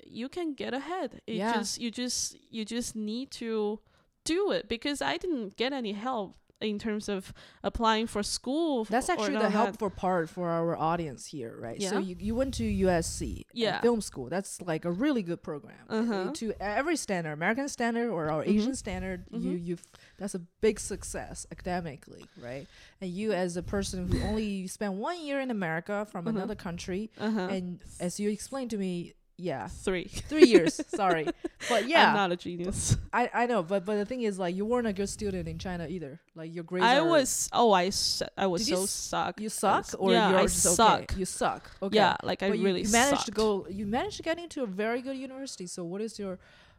[0.05, 1.21] you can get ahead.
[1.27, 1.53] It Yeah.
[1.53, 3.79] just you just you just need to
[4.25, 7.31] do it because I didn't get any help in terms of
[7.63, 8.83] applying for school.
[8.83, 11.81] That's actually the helpful part for our audience here, right?
[11.81, 11.99] So Yeah.
[11.99, 13.79] you, you went to USC, uh, Yeah.
[13.79, 14.27] film school.
[14.27, 15.77] That's like a really good program.
[15.89, 16.31] Uh, Uh-huh.
[16.33, 18.49] To every standard, American standard or our Mhm.
[18.57, 19.65] Asian standard, you Mhm.
[19.67, 19.77] you
[20.17, 22.67] that's a big success academically, right?
[22.99, 26.35] And you as a person who only spent one year in America from Uh-huh.
[26.37, 27.39] another country, Uh-huh.
[27.49, 30.05] and as you explained to me, yeah, three.
[30.05, 30.79] three years.
[30.89, 31.25] sorry,
[31.69, 32.97] but yeah, I'm not a genius.
[33.13, 35.57] I, I know, but but the thing is, like, you weren't a good student in
[35.57, 36.19] China either.
[36.35, 36.85] Like your grades.
[36.85, 37.89] I was oh I
[38.37, 39.39] I was Did so suck.
[39.39, 39.95] You suck, Yes.
[39.95, 40.75] or yeah, you're I just okay?
[40.75, 41.17] suck.
[41.17, 41.71] You suck.
[41.81, 41.95] Okay.
[41.95, 43.65] Yeah, like I you, really you managed to go.
[43.69, 45.67] You managed to get into a very good university.
[45.67, 46.37] So what is your,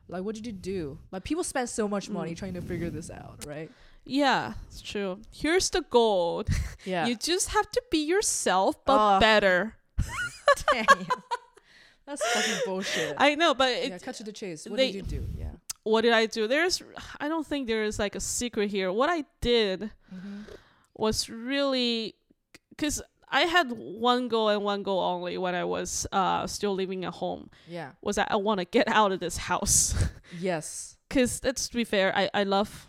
[0.08, 0.98] like, what did you do?
[1.12, 2.36] Like people spend so much money Mm.
[2.38, 3.70] trying to figure this out, right?
[4.04, 5.18] Yeah, it's true.
[5.32, 6.44] Here's the goal.
[6.84, 7.06] Yeah.
[7.06, 9.20] You just have to be yourself, but Ah.
[9.20, 9.76] better.
[10.72, 10.86] Damn.
[12.10, 13.14] That's fucking bullshit.
[13.18, 14.66] I know, but yeah, it, cut to the chase.
[14.66, 15.26] What they- did you do?
[15.38, 15.52] Yeah.
[15.84, 16.46] what did I do?
[16.48, 16.82] There's,
[17.20, 18.90] I don't think there is like a secret here.
[18.92, 20.42] What I did Mm-hmm.
[20.94, 22.14] was really,
[22.70, 27.04] because I had one goal and one goal only when I was uh, still living
[27.04, 27.48] at home.
[27.68, 27.92] Yeah.
[28.02, 29.94] Was that I want to get out of this house.
[30.40, 30.96] Yes.
[31.08, 32.88] because let's be fair i i love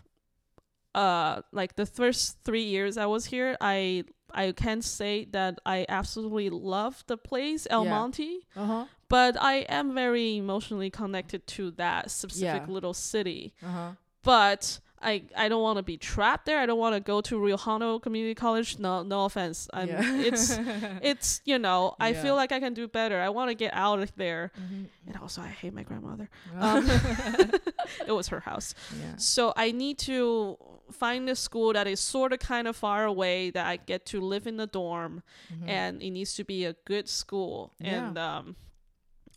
[0.94, 5.86] uh like the first three years i was here i i can't say that i
[5.90, 7.90] absolutely love the place el Yeah.
[7.92, 8.86] monte Uh huh.
[9.10, 12.74] but i am very emotionally connected to that specific Yeah.
[12.74, 13.92] little city Uh huh.
[14.24, 16.60] but I, I don't want to be trapped there.
[16.60, 18.78] I don't want to go to Rio Hondo Community College.
[18.78, 19.68] No, no offense.
[19.74, 20.52] I'm, It's
[21.02, 22.22] it's you know I Yeah.
[22.22, 23.20] feel like I can do better.
[23.20, 24.52] I want to get out of there.
[24.62, 24.86] Mhm.
[25.08, 26.30] And also I hate my grandmother.
[26.66, 26.86] Um,
[28.08, 28.76] it was her house.
[29.02, 29.16] yeah.
[29.18, 30.58] So I need to
[30.92, 34.22] find a school that is sort of kind of far away that I get to
[34.22, 35.22] live in the dorm
[35.54, 35.68] Mhm.
[35.70, 37.74] and it needs to be a good school.
[37.80, 38.08] Yeah.
[38.10, 38.56] And um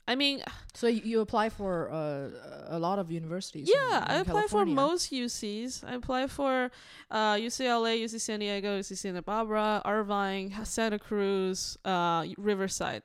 [0.07, 0.43] I mean,
[0.75, 3.67] So you, apply for uh, a lot of universities.
[3.71, 5.83] in- yeah, I in apply for most UCs.
[5.83, 6.71] I apply for
[7.11, 13.03] uh, UCLA, UC San Diego, UC Santa Barbara, Irvine, Santa Cruz, uh, Riverside.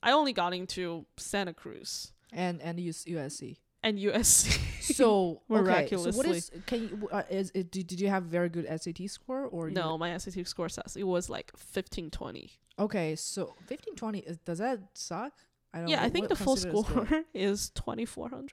[0.00, 3.56] I only got into Santa Cruz and and US, USC.
[3.86, 4.58] And USC.
[4.94, 6.60] So okay, so what Miraculously.
[6.66, 9.74] can you uh, is it, did, did you have very good SAT score or you-
[9.74, 12.50] no, my SAT score says it was like fifteen twenty.
[12.78, 15.32] Okay, so fifteen twenty is does that suck?
[15.74, 18.52] I don't Yeah, know, I think the full score is twenty four hundred.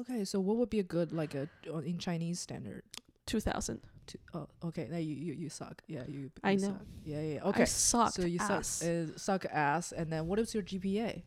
[0.00, 2.82] Okay, so what would be a good like a uh, in Chinese standard?
[3.26, 3.80] Two thousand.
[4.34, 5.80] Oh, okay, now you, you you suck.
[5.86, 6.30] Yeah, you.
[6.42, 6.68] I know.
[6.68, 6.86] Suck.
[7.04, 7.40] Yeah, yeah.
[7.44, 8.66] I Okay, sucked so you ass.
[8.68, 11.22] suck uh, suck ass, and then what is your GPA?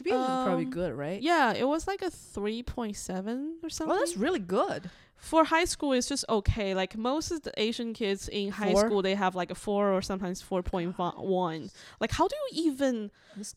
[0.00, 1.20] Your GPA is probably Um, good, right?
[1.22, 3.94] Yeah, it was like a three point seven or something.
[3.96, 4.90] Oh, that's really good.
[5.16, 8.80] for high school it's just okay like most of the asian kids in high Four?
[8.86, 13.10] school they have like a four or sometimes 4.1 like how do you even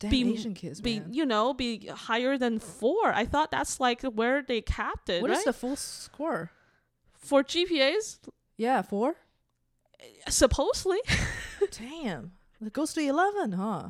[0.09, 1.11] Be- Asian kids, be man.
[1.11, 5.31] you know be higher than four i thought that's like where they capped it What
[5.31, 6.51] is right the full score?
[7.17, 8.19] for gpas
[8.55, 9.15] Yeah, four.
[10.29, 10.99] supposedly
[11.71, 12.31] Damn,
[12.65, 13.89] it goes to eleven, huh?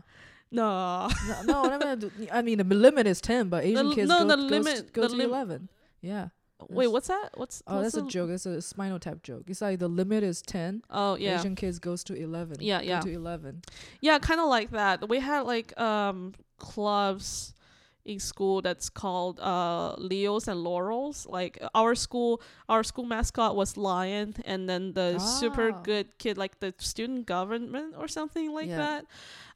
[0.51, 1.09] No
[1.45, 4.19] No, no, I mean, I mean the limit is ten, but Asian l- kids no,
[4.19, 5.69] go, the limit- to, go the to lim- eleven.
[6.01, 6.29] Yeah.
[6.69, 8.29] wait what's that what's Oh, what's that's a joke.
[8.31, 9.43] It's a Spinal Tap joke.
[9.47, 10.81] It's like the limit is ten.
[10.89, 12.57] oh yeah Asian kids goes to eleven.
[12.61, 12.99] Yeah, go yeah.
[13.01, 13.61] To eleven.
[14.01, 15.07] Yeah, kind of like that.
[15.09, 17.53] We had like um clubs
[18.07, 21.27] in school that's called uh Leos and Laurels.
[21.27, 25.81] Like our school, our school mascot was lion, and then the super Ah.
[25.83, 28.77] good kid, like the student government or something like Yeah.
[28.85, 29.05] that.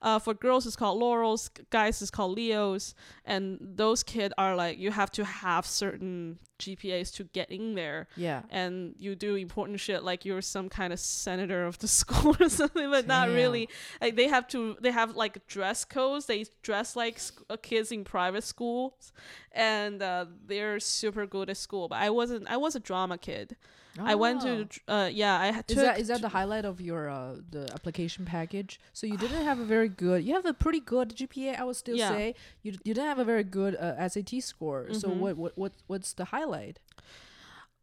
[0.01, 1.49] Uh, for girls, it's called Laurels.
[1.69, 2.93] Guys, it's called Leos.
[3.25, 8.07] And those kids are like you have to have certain GPAs to get in there
[8.15, 8.41] Yeah.
[8.49, 12.49] and you do important shit like you're some kind of senator of the school or
[12.49, 13.67] something, but not really.
[13.99, 16.25] Like they have to, they have like dress codes.
[16.27, 19.11] They dress like sc- uh, kids in private schools,
[19.51, 21.87] and uh, they're super good at school.
[21.87, 22.47] But I wasn't.
[22.49, 23.55] I was a drama kid.
[23.99, 24.63] I went to Oh.
[24.63, 27.69] tr- uh yeah I had Is that is that the highlight of your uh the
[27.73, 28.79] application package?
[28.93, 30.23] So you didn't have a very good.
[30.23, 31.59] You have a pretty good GPA.
[31.59, 32.09] I would still Yeah.
[32.09, 34.93] say you you didn't have a very good uh, SAT score.
[34.93, 35.17] So Mhm.
[35.19, 36.79] what what what what's the highlight?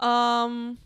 [0.01, 0.79] um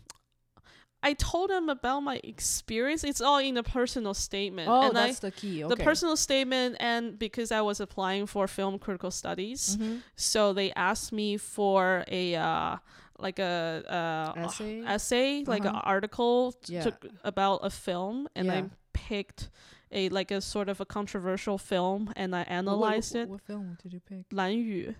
[1.05, 3.03] I told them about my experience.
[3.03, 4.69] It's all in the personal statement.
[4.69, 5.61] Oh, and I, that's the key.
[5.63, 5.75] Okay.
[5.75, 10.01] the personal statement and because I was applying for film critical studies, Mhm.
[10.15, 12.77] so they asked me for a uh
[13.23, 14.83] like a uh essay.
[14.85, 15.93] essay, like an Uh-huh.
[15.95, 16.83] article t- Yeah.
[16.83, 16.91] to,
[17.23, 19.49] about a film, and I picked
[19.91, 23.29] a like a sort of a controversial film, and I analyzed wh- it.
[23.29, 24.25] What film did you pick?
[24.31, 24.93] 蓝宇.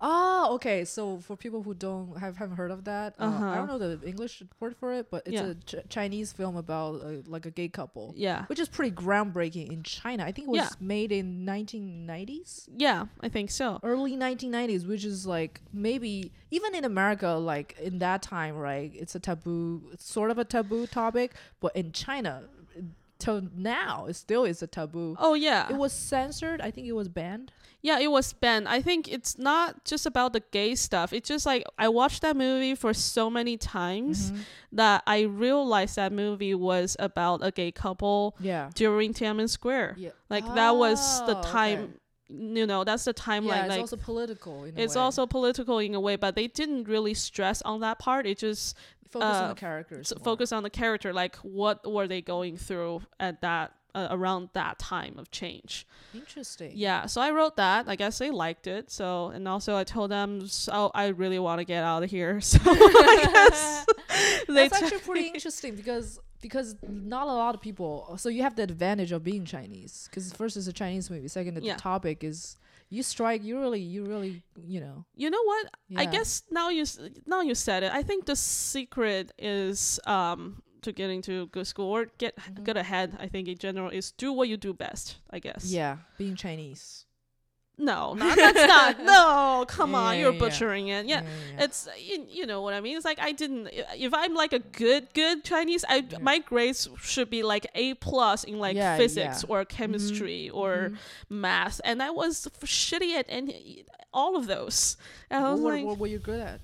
[0.00, 0.84] Oh, okay.
[0.84, 3.54] So for people who don't have haven't heard of that, uh, I Uh-huh.
[3.56, 5.46] don't know the English word for it, but it's Yeah.
[5.46, 8.46] a ch- Chinese film about uh, like a gay couple, Yeah.
[8.46, 10.24] which is pretty groundbreaking in China.
[10.24, 10.70] I think it was Yeah.
[10.80, 12.68] made in 1990s.
[12.76, 13.78] Yeah, I think so.
[13.82, 19.14] early 1990s which is like maybe even in america like in that time right it's
[19.14, 22.44] a taboo it's sort of a taboo topic but in china
[23.18, 25.68] till now it still is a taboo Oh yeah.
[25.70, 27.52] it was censored i think it was banned
[27.84, 28.68] Yeah, it was banned.
[28.68, 31.12] I think it's not just about the gay stuff.
[31.12, 34.38] It's just like I watched that movie for so many times Mhm.
[34.72, 39.96] that I realized that movie was about a gay couple yeah during Tiananmen Square.
[39.98, 41.50] yeah Like that was the Oh, okay.
[41.50, 41.94] time.
[42.28, 45.02] You know, that's the timeline yeah it's like also political in a it's way.
[45.02, 48.26] also political in a way, but they didn't really stress on that part.
[48.26, 48.74] It just
[49.10, 50.24] focus on uh, the characters s- more.
[50.24, 51.12] focus on the character.
[51.12, 55.86] Like what were they going through at that uh, around that time of change?
[56.14, 57.88] interesting Yeah, so I wrote that.
[57.88, 58.90] I guess they liked it.
[58.90, 62.40] So, and also I told them, so I really want to get out of here.
[62.52, 63.86] So I guess
[64.48, 68.64] that's actually pretty interesting because because not a lot of people so you have the
[68.64, 71.76] advantage of being chinese because first it's a chinese movie second the Yeah.
[71.76, 72.56] topic is
[72.90, 75.66] you strike you really you really you know you know what?
[75.96, 77.92] I guess now you s- now you said it.
[77.92, 82.64] I think the secret is um to getting to good school or get Mhm.
[82.64, 83.16] good ahead.
[83.18, 85.16] I think in general is do what you do best.
[85.30, 85.64] I guess.
[85.66, 87.06] yeah being chinese
[87.78, 89.00] No, not, that's not.
[89.02, 90.38] No, come on, Yeah, you're yeah.
[90.44, 91.06] butchering it.
[91.06, 91.22] Yeah.
[91.58, 92.96] It's you, you know what I mean.
[92.98, 93.68] It's like I didn't.
[93.96, 96.18] If I'm like a good good Chinese, I Yeah.
[96.20, 99.50] my grades should be like A plus in like Yeah, physics yeah.
[99.52, 100.96] or chemistry or Mhm.
[101.30, 104.98] math, and I was shitty at any all of those.
[105.30, 106.60] And I was like, what were you good at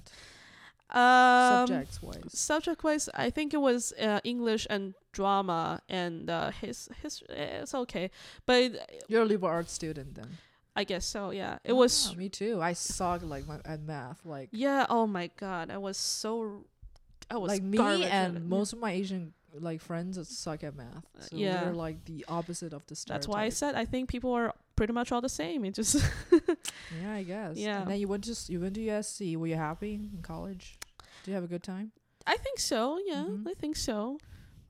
[0.91, 6.51] um, subjects wise subject wise, I think it was uh, English and drama and uh,
[6.51, 7.23] his his.
[7.29, 8.11] It's okay,
[8.47, 8.73] but
[9.09, 10.39] you're a liberal arts student then
[10.75, 11.31] I guess so.
[11.31, 12.11] Yeah, it was.
[12.13, 14.87] Ah, me too i suck like my at math like Yeah.
[14.89, 16.65] Oh my god, I was so.
[17.31, 21.05] I was like me and most of my asian like friends that suck at math
[21.21, 21.65] so yeah.
[21.67, 24.55] we're like the opposite of the stereotype That's why I said I think people are
[24.77, 25.65] pretty much all the same.
[25.65, 25.97] It just
[27.03, 27.83] yeah i guess Yeah.
[27.83, 30.78] and then you went to you went to usc were you happy in college
[31.29, 31.93] did you have a good time
[32.27, 32.99] I think so.
[33.07, 33.47] Yeah, Mhm.
[33.47, 34.19] I think so.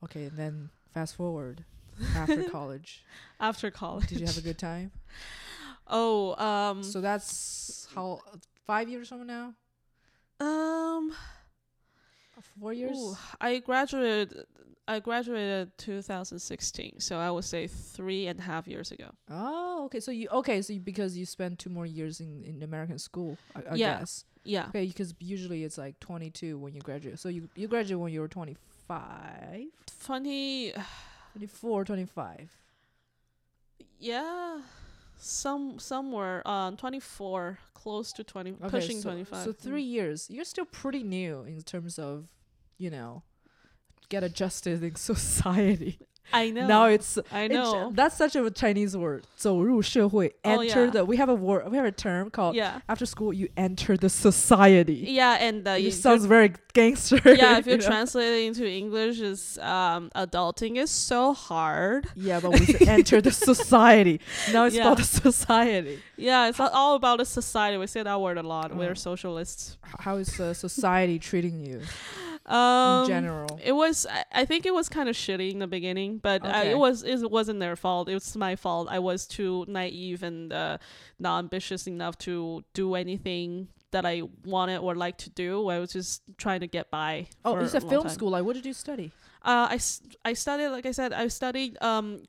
[0.03, 1.65] okay then fast forward
[2.17, 3.05] after college
[3.39, 4.91] After college, did you have a good time
[5.87, 8.21] Oh, um, so that's how
[8.67, 9.55] five years from now
[10.41, 11.13] um,
[12.61, 14.35] four years ooh, I graduated.
[14.89, 19.11] I graduated 2016, so I would say three and a half years ago.
[19.31, 20.01] Oh, okay.
[20.01, 20.63] So you okay?
[20.63, 23.99] So you, because you spent two more years in in American school, I, I Yeah.
[23.99, 24.25] guess.
[24.49, 27.19] Yeah, Okay, because usually it's like twenty two when you graduate.
[27.19, 30.73] So you you graduate when you were 25, funny.
[31.33, 32.51] 24, 25.
[34.01, 34.61] Yeah,
[35.17, 39.45] some somewhere um 24, close to 20, Okay, pushing so, 25.
[39.45, 40.29] So three years.
[40.31, 42.29] You're still pretty new in terms of,
[42.79, 43.23] you know,
[44.09, 45.99] get adjusted in society.
[46.36, 46.66] I know.
[46.66, 47.92] Now it's I it's- know.
[47.94, 49.24] that's such a Chinese word.
[49.38, 50.90] 走入社会, Oh, enter yeah.
[50.92, 51.06] the.
[51.06, 51.70] We have a word.
[51.70, 53.34] We have a term called yeah, after school.
[53.34, 55.06] You enter the society.
[55.10, 57.20] yeah, and uh, it you- sounds very gangster.
[57.26, 57.86] yeah, if you you're know?
[57.88, 62.08] translating into English, is um, adulting is so hard.
[62.16, 64.20] Yeah, but we said enter the society.
[64.52, 64.84] Now it's Yeah.
[64.88, 66.00] about the society.
[66.18, 67.78] Yeah, it's all about the society.
[67.78, 68.72] We say that word a lot.
[68.74, 68.78] Oh.
[68.78, 69.78] We're socialists.
[69.86, 71.82] H- How is uh, society treating you
[72.49, 73.61] Um, in general?
[73.63, 74.07] It was.
[74.11, 76.71] I, I think it was kind of shitty in the beginning, but uh, Okay.
[76.71, 77.03] it was.
[77.03, 78.09] It wasn't their fault.
[78.09, 78.89] It was my fault.
[78.91, 80.79] I was too naive and uh,
[81.19, 85.69] not ambitious enough to do anything that I wanted or like to do.
[85.69, 87.27] I was just trying to get by.
[87.45, 88.13] Oh, it's you a film time.
[88.13, 88.31] school.
[88.31, 89.13] Like, what did you study?
[89.43, 89.79] Uh, I,
[90.25, 92.25] I studied, like I said, I studied um,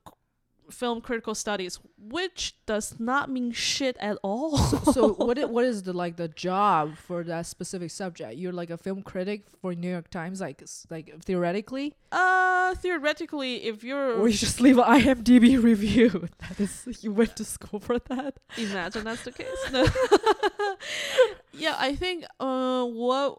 [0.70, 4.56] film critical studies, which does not mean shit at all.
[4.58, 5.38] so what?
[5.38, 8.36] i- what is the like the job for that specific subject?
[8.36, 13.82] You're like a film critic for New York Times, like like theoretically, uh, theoretically, if
[13.84, 16.28] you're or you just leave an IMDb review.
[16.48, 18.38] That is, you went to school for that.
[18.56, 19.60] imagine that's the case.
[19.72, 19.86] No.
[21.52, 23.38] yeah, I think uh, what?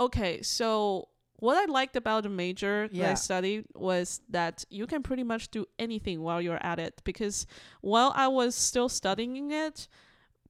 [0.00, 1.08] Okay, so
[1.38, 5.50] what I liked about the major that I studied was that you can pretty much
[5.50, 7.00] do anything while you're at it.
[7.04, 7.46] Because
[7.80, 9.86] while I was still studying it,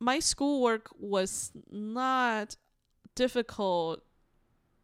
[0.01, 2.57] my schoolwork was not
[3.15, 4.03] difficult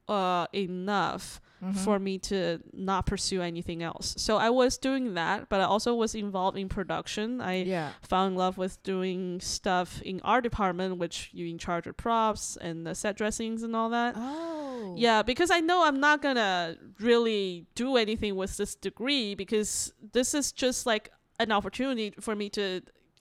[0.09, 1.77] uh, enough Mhm.
[1.77, 4.15] for me to not pursue anything else.
[4.19, 7.41] So I was doing that, but I also was involved in production.
[7.41, 7.93] I yeah.
[8.03, 12.57] fell in love with doing stuff in art department, which you in charge of props
[12.61, 14.15] and the set dressings and all that.
[14.17, 14.95] Oh.
[14.97, 20.35] Yeah, because I know I'm not gonna really do anything with this degree because this
[20.35, 21.11] is just like
[21.41, 22.81] an opportunity for me to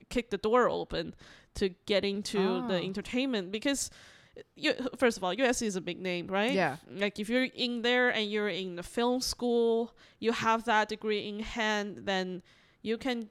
[0.10, 1.16] kick the door open
[1.56, 2.38] to get into
[2.68, 2.84] the Ah.
[2.84, 3.90] entertainment because
[4.56, 6.52] you, first of all, USC is a big name, right?
[6.54, 6.78] Yeah.
[6.90, 11.28] Like if you're in there and you're in the film school, you have that degree
[11.28, 12.42] in hand, then
[12.82, 13.30] you can,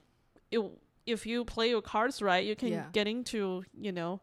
[0.51, 0.61] it,
[1.07, 2.85] if you play your cards right, you can Yeah.
[2.93, 4.21] get into, you know,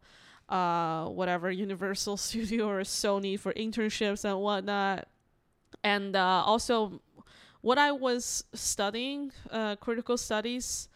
[0.48, 5.06] uh, whatever Universal Studio or Sony for internships and whatnot.
[5.84, 7.00] And uh, also,
[7.60, 10.88] what I was studying, uh, critical studies,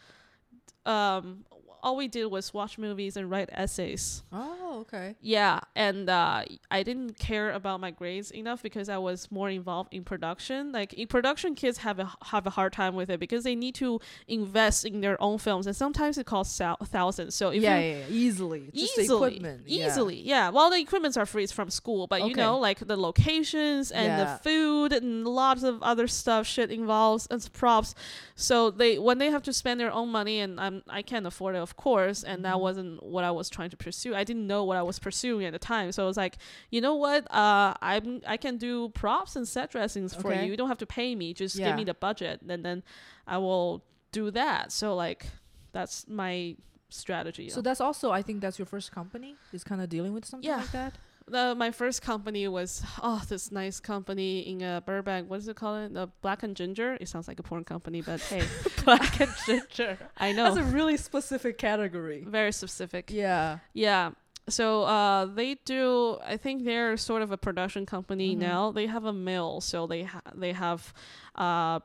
[0.86, 1.44] um,
[1.84, 4.22] all we did was watch movies and write essays.
[4.32, 5.14] Oh, okay.
[5.20, 9.92] Yeah, and uh, I didn't care about my grades enough because I was more involved
[9.92, 10.72] in production.
[10.72, 13.74] Like in production, kids have a have a hard time with it because they need
[13.76, 17.34] to invest in their own films, and sometimes it costs thousands.
[17.34, 18.70] So if yeah, you yeah, yeah, easily.
[18.72, 19.04] Easily,
[19.36, 19.62] equipment.
[19.66, 19.86] yeah.
[19.86, 20.48] easily, yeah.
[20.50, 24.24] Well, the equipments are free from school, but you know, like the locations and Yeah.
[24.24, 27.94] the food and lots of other stuff shit involves and props.
[28.34, 31.54] So they when they have to spend their own money, and I'm I can't afford
[31.54, 32.60] it, of course, and that Mhm.
[32.60, 34.14] wasn't what I was trying to pursue.
[34.14, 36.38] I didn't know what I was pursuing at the time, so I was like,
[36.70, 40.44] you know what, uh, I'm I can do props and set dressings for Okay.
[40.44, 40.50] you.
[40.52, 41.66] You don't have to pay me, just Yeah.
[41.68, 42.82] give me the budget, and then
[43.26, 44.72] I will do that.
[44.72, 45.26] So like,
[45.72, 46.56] that's my
[46.88, 47.48] strategy.
[47.50, 50.48] So that's also, I think that's your first company is kind of dealing with something
[50.48, 50.58] Yeah.
[50.58, 50.94] like that.
[51.26, 55.30] The my first company was oh this nice company in uh, Burbank.
[55.30, 55.94] What is it called?
[55.94, 56.98] The Black and Ginger.
[57.00, 58.42] It sounds like a porn company, but hey,
[58.84, 59.98] Black and ginger.
[60.18, 62.24] I know That's a really specific category.
[62.26, 63.10] very specific.
[63.10, 63.58] Yeah.
[63.72, 64.10] Yeah.
[64.50, 66.18] So uh, they do.
[66.22, 68.40] I think they're sort of a production company Mhm.
[68.40, 68.72] now.
[68.72, 70.92] They have a mill, so they ha- they have,
[71.36, 71.80] uh,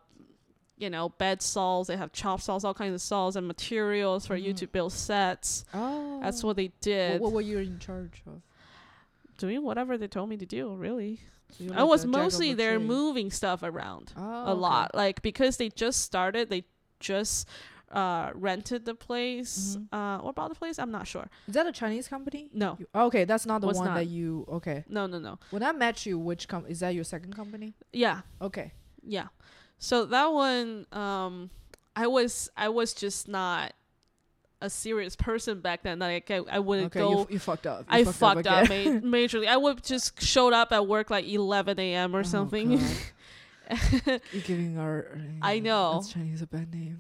[0.78, 1.88] you know, bed saws.
[1.88, 4.58] They have chop saws, all kinds of saws and materials for you Mhm.
[4.58, 5.64] to build sets.
[5.74, 6.20] Oh.
[6.22, 7.22] That's what they What, did.
[7.22, 8.42] what were you in charge of?
[9.40, 10.74] Doing whatever they told me to do.
[10.76, 11.20] Really,
[11.58, 14.14] So I like was mostly all there moving stuff around.
[14.16, 14.60] Oh, a okay.
[14.60, 16.64] lot like because they just started they
[17.00, 17.48] just
[17.92, 19.88] uh rented the place Mhm.
[19.92, 22.52] uh or bought the place i'm not sure Is that a Chinese company?
[22.54, 23.96] no You- okay, that's not the Was one not.
[23.96, 24.46] that you.
[24.48, 24.84] Okay.
[24.88, 27.74] no no no When I met you, which com- is that your second company?
[27.92, 28.74] yeah Okay.
[29.02, 29.30] yeah
[29.80, 31.50] so that one um
[31.96, 33.74] i was i was just not
[34.62, 37.80] a serious person back then like i, I wouldn't Okay, go you, you fucked up.
[37.82, 39.01] You I fucked up, again.
[39.10, 39.47] ma- majorly.
[39.47, 42.16] I would just showed up at work like 11 a.m.
[42.16, 42.72] or Oh, something,
[44.32, 45.05] You're giving our.
[45.41, 46.03] I know.
[46.12, 46.99] Chinese a bad name.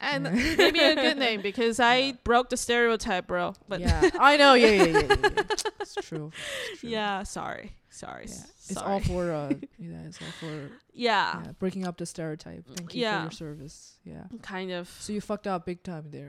[0.00, 0.54] and Yeah.
[0.56, 2.12] maybe a good name because I Yeah.
[2.24, 3.54] broke the stereotype, bro.
[3.68, 4.54] But yeah, I know.
[4.54, 5.00] Yeah, yeah, yeah.
[5.08, 5.42] yeah.
[5.80, 6.32] It's true.
[6.72, 6.90] It's true.
[6.90, 8.34] Yeah, sorry, sorry, Yeah.
[8.34, 12.64] s- It's all for uh, yeah, it's all for yeah, breaking up the stereotype.
[12.74, 13.94] Thank you for your service.
[14.04, 14.24] Yeah.
[14.42, 14.88] kind of.
[15.00, 16.28] So you fucked up big time there.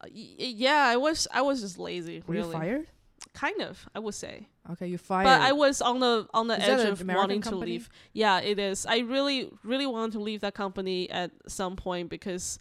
[0.00, 2.22] Uh, yeah, I was, I was just lazy.
[2.26, 2.86] Were really, you fired?
[3.32, 3.88] kind of.
[3.94, 5.24] I would say, Okay, you fired.
[5.24, 7.60] but I was on the on the Is edge of American wanting company?
[7.60, 7.90] to leave.
[8.12, 8.84] Yeah, it is.
[8.86, 12.58] I really, really wanted to leave that company at some point because,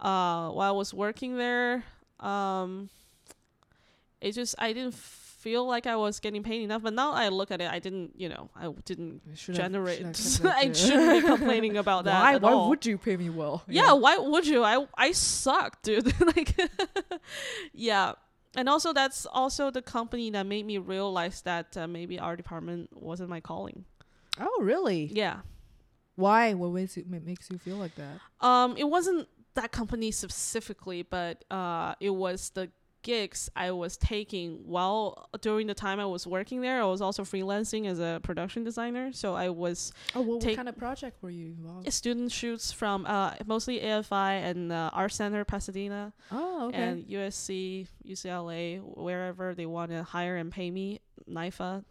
[0.00, 1.84] uh, while I was working there,
[2.20, 2.88] um,
[4.20, 4.94] it just I didn't
[5.42, 6.82] feel like I was getting paid enough.
[6.82, 9.98] But now I look at it, I didn't, you know, I didn't should generate.
[9.98, 12.20] should have kept that I shouldn't be complaining about that.
[12.22, 12.36] Why?
[12.38, 12.68] Why all.
[12.70, 13.62] would you pay me well?
[13.68, 14.76] yeah, why would you i
[15.06, 16.50] i suck dude like
[17.72, 18.12] yeah
[18.56, 22.88] and also that's also the company that made me realize that uh, maybe our department
[22.92, 23.84] wasn't my calling
[24.40, 25.10] Oh, really?
[25.12, 25.40] yeah
[26.16, 26.54] Why?
[26.54, 28.16] What makes you makes you feel like that?
[28.46, 32.70] um it wasn't that company specifically but uh it was the
[33.02, 37.22] gigs I was taking while during the time I was working there I was also
[37.24, 41.30] freelancing as a production designer so I was Oh, what, what kind of project were
[41.30, 41.92] you involved?
[41.92, 46.78] student shoots from uh mostly AFI and uh, Art Center Pasadena Oh, okay.
[46.78, 51.84] and USC, UCLA, wherever they want to hire and pay me, NYFA,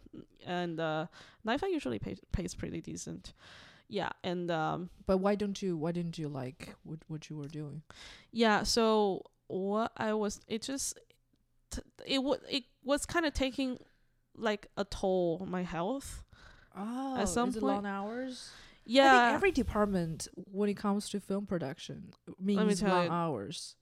[0.46, 1.06] and uh,
[1.46, 3.32] NYFA usually pays pays pretty decent.
[3.88, 5.76] Yeah, and um, but why don't you?
[5.76, 7.82] Why didn't you like what what you were doing?
[8.32, 8.62] yeah.
[8.62, 10.98] So what I was, it just,
[11.70, 13.78] t- it was it was kind of taking
[14.36, 16.22] like a toll on my health.
[16.76, 18.50] Oh, at some point- long hours?
[18.54, 23.10] I Yeah, think every department, when it comes to film production, means tell long you.
[23.12, 23.76] hours.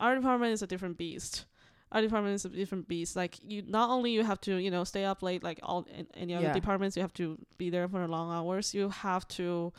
[0.00, 1.46] our department is a different beast.
[1.92, 3.16] our department is a different beast.
[3.16, 6.06] Like you, not only you have to you know stay up late like all in
[6.14, 6.52] any other Yeah.
[6.52, 8.74] departments, you have to be there for long hours.
[8.74, 9.72] You have to,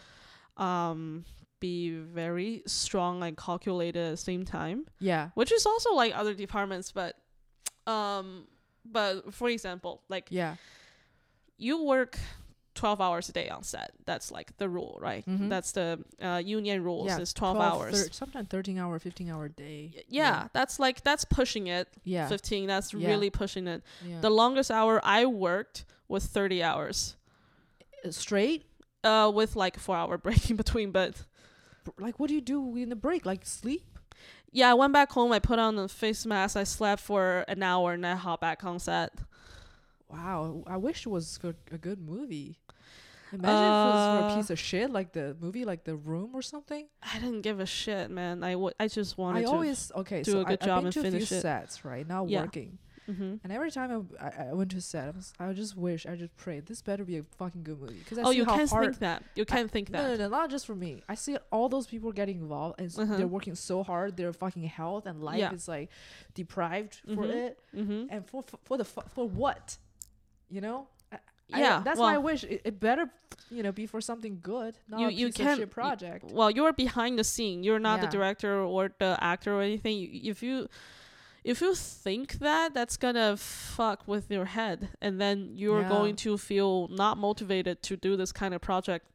[0.57, 1.25] um,
[1.72, 1.89] be
[2.22, 5.30] very strong and calculated at the same time, Yeah.
[5.39, 6.91] which is also like other departments.
[6.91, 7.14] But,
[7.88, 8.28] um,
[8.86, 10.55] but for example, like Yeah.
[11.57, 12.18] you work
[12.76, 15.47] 12 hours a day on set that's like the rule right Mhm.
[15.47, 15.88] that's the
[16.20, 17.20] uh, union rules yeah.
[17.24, 19.91] is 12, hours thir- sometimes 13 hour, 15 hour day.
[19.95, 22.28] Y- yeah, that's like that's pushing it Yeah.
[22.28, 23.07] 15 that's Yeah.
[23.11, 24.22] really pushing it yeah.
[24.22, 27.16] the longest hour i worked was 30 hours
[28.03, 28.61] Uh, straight.
[29.03, 31.14] uh with like four hour break in between but
[31.99, 33.25] Like, what do you do in the break?
[33.25, 33.84] Like sleep?
[34.55, 37.63] yeah i went back home i put on a face mask i slept for an
[37.63, 39.11] hour and i hop back on set
[40.09, 40.63] Wow.
[40.67, 42.59] I wish it was good, a good movie.
[43.31, 45.95] Imagine if it was for a Uh, piece of shit like the movie, like The
[45.95, 46.86] Room or something.
[47.01, 50.21] i didn't give a shit man i would i just wanted I to always okay.
[50.21, 51.41] do so a good I, job I've been and to a finish few it.
[51.41, 52.41] sets, right now Yeah.
[52.41, 55.51] working, hmm and every time I, I, I went to a set, I, was, I
[55.53, 58.31] just wish I just pray, this better be a fucking good movie because I oh
[58.31, 58.85] see you how can't hard.
[58.85, 61.01] think that you can't think that no, no, no, not just for me.
[61.09, 63.17] I see all those people getting involved, and Uh-huh.
[63.17, 64.15] they're working so hard.
[64.17, 65.51] Their fucking health and life Yeah.
[65.53, 65.89] is like
[66.33, 67.29] deprived for Mhm.
[67.29, 68.03] it, mm-hmm.
[68.09, 69.77] and for for, for the fu- for what,
[70.49, 70.87] you know?
[71.11, 71.19] I-
[71.53, 73.09] I- yeah that's well, I wish it, it better,
[73.51, 76.31] you know, be for something good, not You- a you piece can't- shit y- project.
[76.31, 80.31] well you're behind the scene you're not the director or the actor or anything You-
[80.31, 80.67] if you
[81.43, 85.89] if you think that that's gonna fuck with your head and then you're Yeah.
[85.89, 89.05] going to feel not motivated to do this kind of project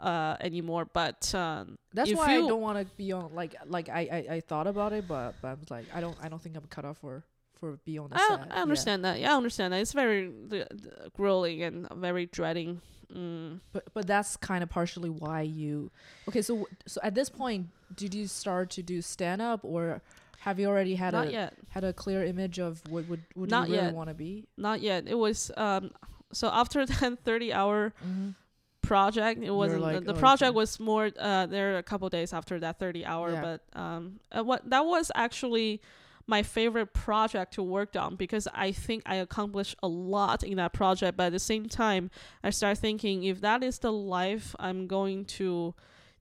[0.00, 3.54] uh anymore but um That's if why you- I don't want to be on like
[3.66, 6.28] like I, I I thought about it, but but I was like I don't I
[6.28, 7.22] don't think I'm cut off for
[7.60, 8.40] for be on the I, set.
[8.50, 8.62] I yeah.
[8.62, 10.64] understand that yeah i understand that it's very uh,
[11.16, 12.80] grueling and very dreading
[13.14, 13.60] mm.
[13.72, 15.90] But but that's kind of partially why you.
[16.28, 20.02] Okay, so so at this point, did you start to do stand up, or
[20.46, 23.50] have you already had not a yet had a clear image of what would would
[23.50, 23.94] Not you really yet.
[23.94, 24.32] want to be?
[24.56, 25.90] not yet it was um
[26.32, 28.30] so after that 30 hour Mm-hmm.
[28.82, 29.40] project.
[29.42, 32.32] It wasn't like, the, the "Oh, project okay." was more uh there a couple days
[32.32, 33.40] after that 30 hour Yeah.
[33.48, 35.80] but um uh, what that was actually
[36.26, 40.72] my favorite project to work on because I think I accomplished a lot in that
[40.72, 42.10] project but at the same time
[42.42, 45.74] I start thinking if that is the life I'm going to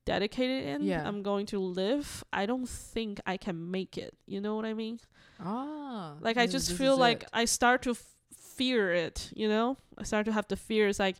[0.05, 1.07] dedicate it in Yeah.
[1.07, 4.73] I'm going to live I don't think I can make it you know what I
[4.73, 4.99] mean
[5.39, 7.29] Ah, like I just feel like it.
[7.33, 8.03] I start to f-
[8.35, 9.77] fear it, you know?
[9.97, 11.17] I start to have the fears like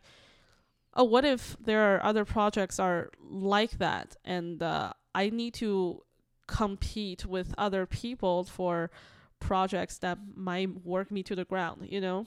[0.94, 6.02] oh, what if there are other projects are like that and uh, I need to
[6.46, 8.90] compete with other people for
[9.40, 12.26] projects that might work me to the ground, you know?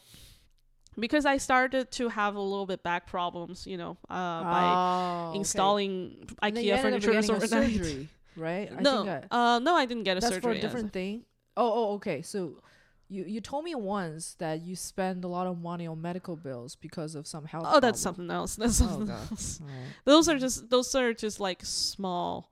[0.98, 5.28] Because I started to have a little bit back problems, you know, uh, by Oh,
[5.30, 5.38] okay.
[5.39, 7.50] installing IKEA furniture overnight.
[7.50, 8.72] surgery, right?
[8.72, 10.54] I no, think I- uh, no, I didn't get a that's surgery.
[10.54, 11.24] for a different thing.
[11.58, 12.22] Oh, oh, okay.
[12.22, 12.62] So
[13.08, 16.76] you you told me once that you spend a lot of money on medical bills
[16.76, 17.68] because of some health.
[17.68, 18.28] Oh, that's problem.
[18.30, 18.56] something else.
[18.62, 19.32] That's Oh, something God.
[19.32, 19.60] else.
[19.62, 19.91] Alright.
[20.06, 22.52] Those are just those are just like small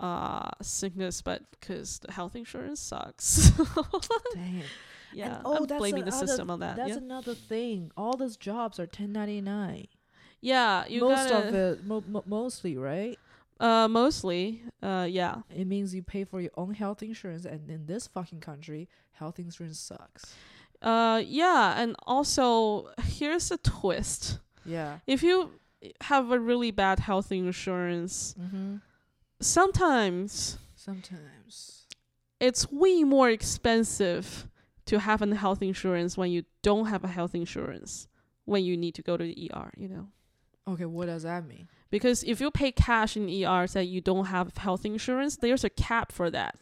[0.00, 3.50] uh sickness but because the health insurance sucks
[4.34, 4.62] Dang
[5.12, 7.90] yeah oh, i'm that's blaming the system on that That's yeah, another thing.
[7.96, 9.86] All those jobs are 1099.
[10.40, 13.18] yeah you Most gotta, of it, mo- mo- mostly, right?
[13.60, 17.86] uh mostly uh yeah It means you pay for your own health insurance, and in
[17.86, 20.34] this fucking country, health insurance sucks.
[20.80, 24.98] uh yeah and also here's a twist Yeah.
[25.06, 25.52] if you
[26.00, 28.76] have a really bad health insurance Mm-hmm.
[29.40, 31.86] sometimes Sometimes.
[32.40, 34.48] it's way more expensive
[34.86, 38.08] to have a health insurance when you don't have a health insurance
[38.44, 40.08] when you need to go to the ER, you know.
[40.66, 41.68] Okay, what does that mean?
[41.90, 45.70] Because if you pay cash in ER that you don't have health insurance, there's a
[45.70, 46.56] cap for that.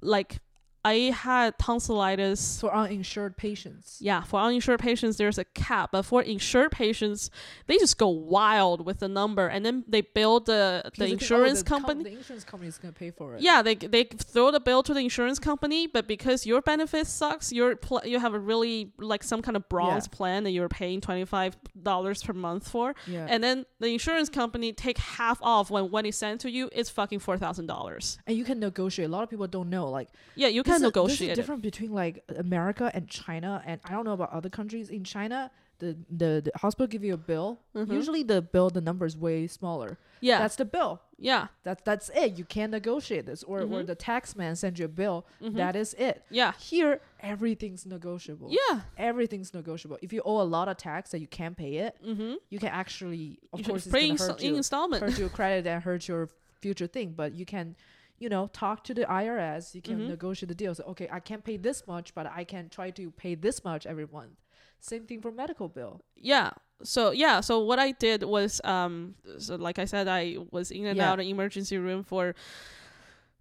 [0.00, 0.40] Like
[0.84, 2.60] I had tonsillitis.
[2.60, 3.98] For uninsured patients.
[4.00, 7.30] Yeah, for uninsured patients, there's a cap, but for insured patients,
[7.66, 11.60] they just go wild with the number, and then they bill the the oh, insurance
[11.62, 12.10] the com- company.
[12.10, 13.42] the insurance company is gonna pay for it.
[13.42, 17.52] Yeah, they they throw the bill to the insurance company, but because your benefit sucks,
[17.52, 20.16] you're pl- you have a really like some kind of bronze Yeah.
[20.16, 23.26] plan that you're paying twenty five dollars per month for, Yeah.
[23.28, 26.90] and then the insurance company take half off when when it sent to you, it's
[26.90, 28.18] fucking four thousand dollars.
[28.26, 29.08] and you can negotiate.
[29.08, 29.88] A lot of people don't know.
[29.88, 31.40] Like Yeah, you can is- This negotiate is it.
[31.40, 34.90] different between like America and China, and I don't know about other countries.
[34.90, 37.60] In China, the the, the hospital give you a bill.
[37.74, 37.92] Mhm.
[37.92, 39.98] Usually, the bill the number is way smaller.
[40.20, 41.00] Yeah, That's the bill.
[41.18, 42.38] yeah, That's that's it.
[42.38, 43.86] You can't negotiate this, or or Mhm.
[43.86, 45.26] the tax man sends you a bill.
[45.42, 45.54] Mhm.
[45.54, 46.22] That is it.
[46.30, 48.48] yeah, Here, everything's negotiable.
[48.50, 48.82] yeah.
[48.96, 49.98] Everything's negotiable.
[50.00, 52.34] If you owe a lot of tax that you can't pay it, Mm-hmm.
[52.50, 55.02] you can actually, of you course, it's gonna hurt in you, installment.
[55.02, 56.28] hurt your credit and hurt your
[56.60, 57.14] future thing.
[57.16, 57.74] But you can,
[58.22, 59.74] you know, talk to the IRS.
[59.74, 60.06] You can Mhm.
[60.14, 60.74] negotiate the deal.
[60.74, 63.82] So, okay, I can't pay this much, but I can try to pay this much
[63.92, 64.36] every month.
[64.80, 65.94] Same thing for medical bill.
[66.16, 66.50] yeah
[66.84, 70.84] so yeah so what i did was um so like i said i was in
[70.86, 71.10] and Yeah.
[71.12, 72.34] out of emergency room for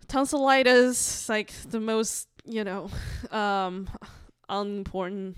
[0.07, 2.89] tonsillitis like the most you know
[3.31, 3.89] um
[4.49, 5.37] unimportant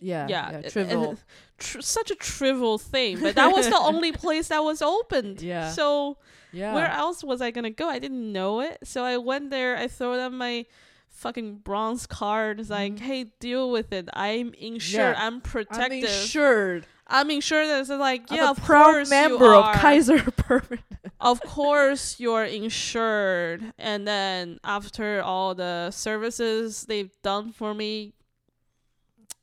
[0.00, 1.16] Yeah, yeah, yeah, trivial.
[1.58, 5.70] tr- such a trivial thing but that was the only place that was opened Yeah.
[5.70, 6.18] so
[6.52, 6.72] yeah.
[6.74, 9.88] where else was i gonna go i didn't know it so i went there i
[9.88, 10.66] throw them my
[11.08, 13.00] fucking bronze card it's like Mhm.
[13.00, 15.26] hey deal with it i'm insured Yeah.
[15.26, 16.86] i'm I'm protected insured.
[17.10, 19.76] I'm insured it's like, I'm yeah, a of proud course member you of.
[19.76, 21.10] Kaiser Permanente.
[21.18, 23.72] of course you're insured.
[23.78, 28.12] And then after all the services they've done for me,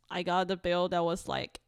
[0.09, 1.59] I got the bill that was like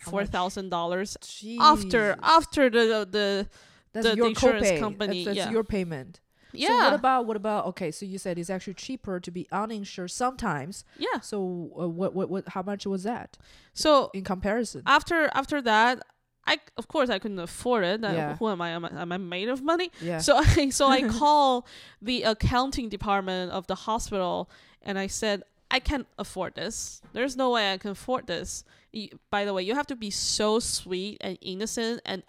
[0.00, 1.16] four thousand dollars
[1.60, 3.48] after after the the
[3.92, 4.78] That's the your insurance copay.
[4.80, 5.52] company, That's, that's yeah.
[5.52, 6.20] your payment.
[6.52, 7.90] yeah So what about what about okay?
[7.90, 10.84] So you said it's actually cheaper to be uninsured sometimes.
[10.98, 11.20] yeah.
[11.20, 11.36] So
[11.80, 12.48] uh, what what what?
[12.48, 13.38] How much was that
[13.74, 14.82] So in comparison?
[14.86, 16.02] after after that,
[16.46, 18.00] I of course I couldn't afford it.
[18.02, 18.36] Yeah.
[18.36, 18.70] Who am I?
[18.70, 19.90] Am I, am I made of money?
[20.00, 20.18] yeah.
[20.18, 21.66] So I so I call
[22.02, 24.50] the accounting department of the hospital
[24.82, 25.42] and I said
[25.72, 27.00] I can't afford this.
[27.14, 28.62] There's no way I can afford this.
[28.94, 32.22] Y- By the way, you have to be so sweet and innocent and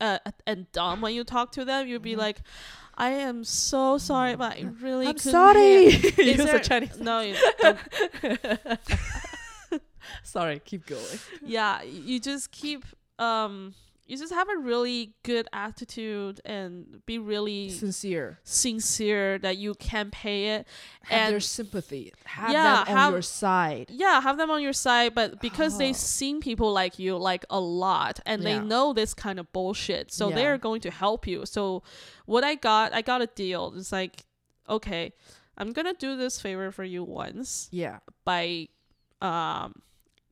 [0.00, 1.86] uh, and dumb when you talk to them.
[1.86, 2.18] You'd be Mhm.
[2.26, 2.40] like,
[2.96, 5.90] "I am so sorry, but I really I'm sorry.
[5.90, 6.98] hear." There- a Chinese.
[6.98, 7.36] No, you.
[10.22, 11.18] Sorry, keep going.
[11.44, 12.84] yeah, you just keep
[13.18, 13.74] um,
[14.08, 18.40] you just have a really good attitude and be really Sincere.
[18.42, 20.66] sincere that you can pay it
[21.02, 22.12] Have their sympathy.
[22.24, 23.86] Have Yeah, them on have- your side.
[23.90, 25.78] yeah, have them on your side, but because Oh.
[25.78, 30.10] they've seen people like you like a lot and they know this kind of bullshit,
[30.12, 30.34] so Yeah.
[30.36, 31.44] they're going to help you.
[31.46, 31.82] So
[32.26, 33.74] what I got, I got a deal.
[33.76, 34.24] It's like,
[34.68, 35.12] okay,
[35.56, 37.98] I'm gonna do this favor for you once Yeah.
[38.24, 38.68] by,
[39.20, 39.74] um,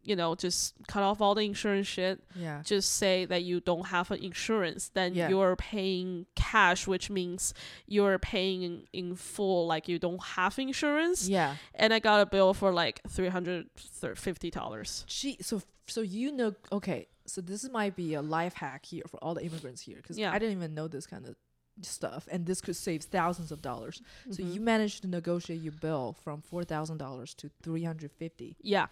[0.07, 2.23] you know, just cut off all the insurance shit.
[2.35, 2.63] Yeah.
[2.65, 5.29] Just say that you don't have an insurance, then Yeah.
[5.29, 7.53] you're paying cash, which means
[7.87, 11.57] you're paying in, in full, like you don't have insurance Yeah.
[11.75, 13.67] and I got a bill for like three hundred
[14.15, 15.05] fifty dollars.
[15.09, 19.19] Gee, so so you know okay, so this might be a life hack here for
[19.23, 20.33] all the immigrants here because Yeah.
[20.33, 21.37] I didn't even know this kind of
[21.83, 24.01] stuff, and this could save thousands of dollars.
[24.31, 24.55] So Mhm.
[24.55, 28.87] you managed to negotiate your bill from four thousand dollars to three hundred fifty yeah,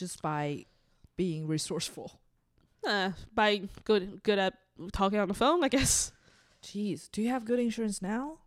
[0.00, 0.64] just by
[1.16, 2.18] being resourceful.
[2.86, 4.54] uh, by good good at
[4.92, 6.12] talking on the phone, I guess.
[6.64, 8.38] Jeez, do you have good insurance now?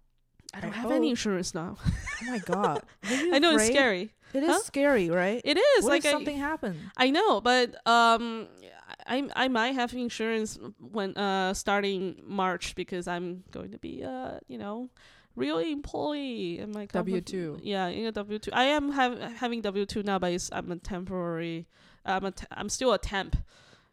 [0.54, 1.78] I don't I have any insurance now.
[1.82, 4.12] Oh my god, I know it's scary.
[4.34, 4.60] It is Huh?
[4.66, 5.42] scary, right?
[5.46, 6.80] It is what like if I, something happened?
[6.98, 8.48] I know, but um,
[9.06, 14.40] I I might have insurance when uh starting March because I'm going to be uh
[14.48, 14.90] you know
[15.36, 17.22] real employee in my company.
[17.22, 17.60] W2.
[17.64, 18.52] Yeah, in a W two.
[18.54, 21.68] I am have, having W two now, but it's, I'm a temporary.
[22.06, 23.36] I'm a t- I'm still a temp.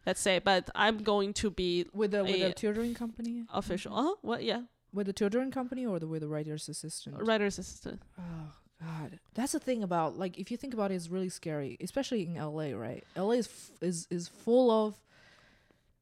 [0.07, 3.45] Let's say, but I'm going to be With the with a- tutoring company?
[3.53, 3.95] official.
[3.95, 4.14] Uh huh.
[4.22, 4.43] What?
[4.45, 4.62] Yeah.
[4.93, 7.16] With the tutoring company or the with the writer's assistant?
[7.22, 8.03] Writer's assistant.
[8.18, 11.76] Oh God, that's the thing about like if you think about it, it's really scary,
[11.80, 13.05] especially in LA, right?
[13.16, 14.95] LA is f- is is full of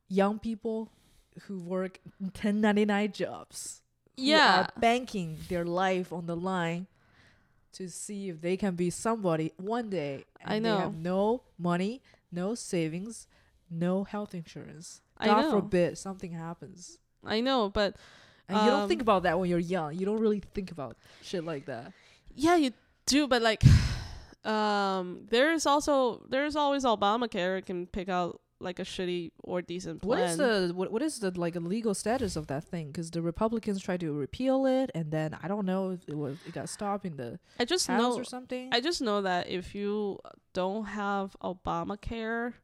[0.08, 0.90] young people
[1.42, 3.82] who work 1099 jobs.
[4.18, 4.62] Who Yeah.
[4.62, 6.86] are banking their life on the line
[7.72, 10.24] to see if they can be somebody one day.
[10.44, 10.78] I and They know.
[10.78, 12.02] have no money,
[12.32, 13.26] no savings,
[13.70, 15.00] no health insurance.
[15.16, 15.50] I God know.
[15.60, 16.98] forbid something happens.
[17.24, 17.96] I know, but
[18.48, 19.94] And you don't think Um, about that when you're young.
[19.94, 21.92] You don't really think about shit like that.
[22.34, 22.72] yeah, you
[23.04, 23.26] do.
[23.28, 23.62] But like,
[24.44, 27.58] um, there's also there's always Obamacare.
[27.58, 30.20] It can pick out like a shitty or decent plan.
[30.20, 32.88] What is the what, what is the like legal status of that thing?
[32.88, 36.38] Because the Republicans tried to repeal it, and then I don't know if it was
[36.46, 38.70] it got stopped in the I just House know or something.
[38.72, 40.18] I just know that if you
[40.52, 42.54] don't have Obamacare,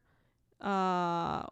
[0.61, 1.43] uh,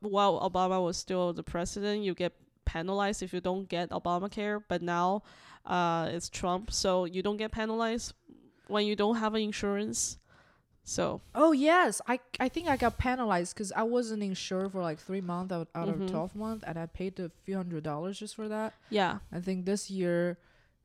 [0.00, 2.32] while Obama was still the president, you get
[2.64, 4.62] penalized if you don't get Obamacare.
[4.68, 5.22] But now,
[5.66, 8.14] uh, it's Trump, so you don't get penalized
[8.66, 10.18] when you don't have an insurance.
[10.84, 14.98] So oh yes, I I think I got penalized because I wasn't insured for like
[14.98, 16.02] three months out, out Mhm.
[16.04, 18.74] of twelve months, and I paid a few hundred dollars just for that.
[18.90, 20.38] yeah, I think this year,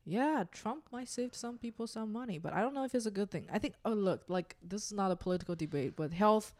[0.04, 3.10] yeah, Trump might save some people some money, but I don't know if it's a
[3.10, 3.46] good thing.
[3.52, 6.52] I think oh look, like this is not a political debate, but health.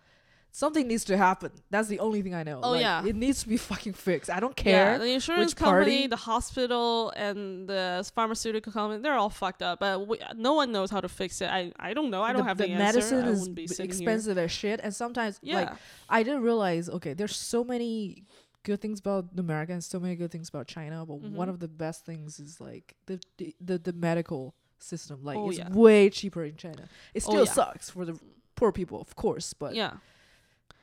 [0.62, 1.50] Something needs to happen.
[1.70, 2.58] That's the only thing I know.
[2.62, 3.04] Oh, Like, yeah.
[3.10, 4.28] it needs to be fucking fixed.
[4.36, 4.64] I don't yeah.
[4.64, 4.98] care.
[4.98, 6.06] The insurance which company, party.
[6.08, 7.82] the hospital, and the
[8.16, 9.78] pharmaceutical company—they're all fucked up.
[9.78, 11.48] But we, no one knows how to fix it.
[11.60, 12.22] I I don't know.
[12.28, 13.32] I don't the, have the the, medicine answer.
[13.32, 13.84] Is b- here.
[13.84, 15.56] expensive as shit, and sometimes Yeah.
[15.60, 15.70] like
[16.08, 16.84] I didn't realize.
[16.96, 18.24] Okay, there's so many
[18.64, 21.52] good things about America and so many good things about China, but one Mhm.
[21.54, 24.54] of the best things is like the the the, the medical
[24.90, 25.16] system.
[25.22, 25.70] Like Oh, it's yeah.
[25.70, 26.84] way cheaper in China.
[27.14, 27.52] It Oh, still yeah.
[27.60, 28.18] sucks for the
[28.56, 29.92] poor people, of course, but yeah,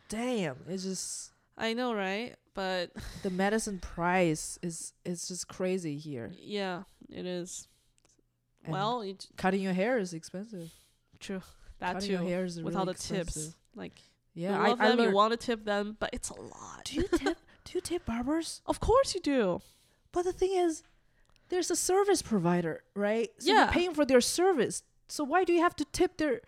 [0.09, 2.35] damn, it's just I know, right?
[2.53, 2.91] But
[3.23, 6.31] the medicine price is is just crazy here.
[6.39, 7.67] yeah, it is.
[8.63, 10.71] And well, it, cutting your hair is expensive.
[11.19, 11.41] true.
[11.79, 12.13] That cutting too.
[12.13, 13.33] your hair is with really all the expensive.
[13.43, 13.55] tips.
[13.75, 13.99] Like,
[14.33, 16.81] Yeah, you love I, I them, you want to tip them, but it's a lot.
[16.85, 17.37] do you tip?
[17.65, 18.61] do you tip barbers?
[18.65, 19.61] Of course you do.
[20.11, 20.81] But the thing is,
[21.49, 23.29] there's a service provider, right?
[23.37, 23.65] So Yeah.
[23.65, 24.81] you're paying for their service.
[25.09, 26.41] So why do you have to tip their?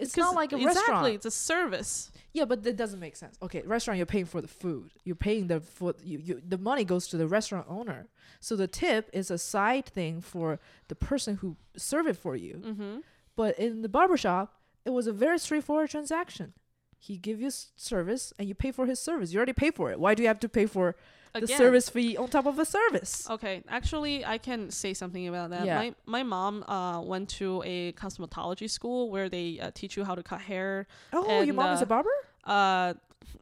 [0.00, 0.88] It's not like a exactly, restaurant.
[0.88, 2.12] Exactly, it's a service.
[2.32, 3.36] Yeah, but that doesn't make sense.
[3.42, 4.92] Okay, restaurant you're paying for the food.
[5.04, 8.08] You're paying the for you, you the money goes to the restaurant owner.
[8.40, 12.62] So the tip is a side thing for the person who serve it for you.
[12.64, 12.98] Mm-hmm.
[13.36, 16.54] But in the barbershop, it was a very straightforward transaction.
[16.98, 19.32] He give you service and you pay for his service.
[19.32, 19.98] You already pay for it.
[19.98, 20.96] Why do you have to pay for
[21.32, 23.28] the service fee on top of a service?
[23.30, 25.66] Okay, actually, I can say something about that.
[25.66, 25.76] Yeah.
[25.76, 30.14] My my mom uh went to a cosmetology school where they uh, teach you how
[30.14, 30.86] to cut hair.
[31.12, 32.10] Oh, your and, mom is uh, a barber?
[32.44, 32.94] Uh,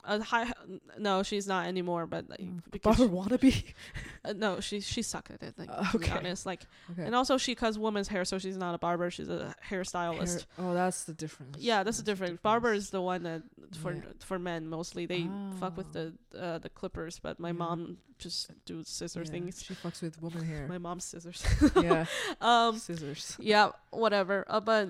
[0.04, 0.50] a high,
[0.98, 2.06] no, she's not anymore.
[2.06, 3.64] But like, Mm, because Barber wannabe?
[4.24, 5.54] uh, no, she she sucked at it.
[5.58, 6.10] Like, Uh, okay.
[6.12, 6.62] honest, like,
[6.92, 7.04] Okay.
[7.04, 9.10] and also she cuts women's hair, so she's not a barber.
[9.10, 10.46] She's a hairstylist.
[10.56, 11.56] Hair- oh, that's the difference.
[11.58, 12.40] Yeah, that's the difference.
[12.42, 13.42] Barber is the one that
[13.82, 14.02] for Yeah.
[14.20, 15.28] for men mostly they
[15.60, 15.92] fuck with Ah.
[16.32, 17.52] the uh, the clippers, but my Yeah.
[17.52, 19.62] mom just do scissor Yeah, things.
[19.62, 20.66] She fucks with woman hair.
[20.68, 21.44] My mom's scissors.
[21.76, 22.06] yeah,
[22.40, 23.36] um, scissors.
[23.38, 24.44] yeah, whatever.
[24.48, 24.88] Uh, but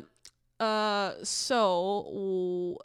[0.60, 2.78] uh, so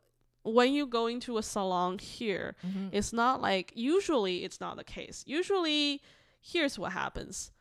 [0.44, 2.90] when you go into a salon here, Mhm.
[2.92, 5.24] it's not like usually it's not the case.
[5.26, 6.02] Usually,
[6.42, 7.52] here's what happens: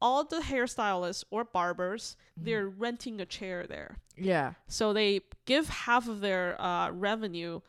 [0.00, 2.44] all the hairstylists or barbers Mm-hmm.
[2.44, 3.98] they're renting a chair there.
[4.16, 4.54] Yeah.
[4.68, 7.60] So they give half of their uh, revenue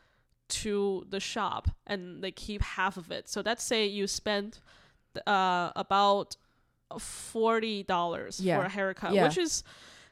[0.48, 3.28] to the shop and they keep half of it.
[3.28, 4.58] So let's say you spend
[5.26, 6.36] uh, about
[6.98, 8.58] forty dollars Yeah.
[8.58, 9.24] for a haircut, Yeah.
[9.24, 9.62] which is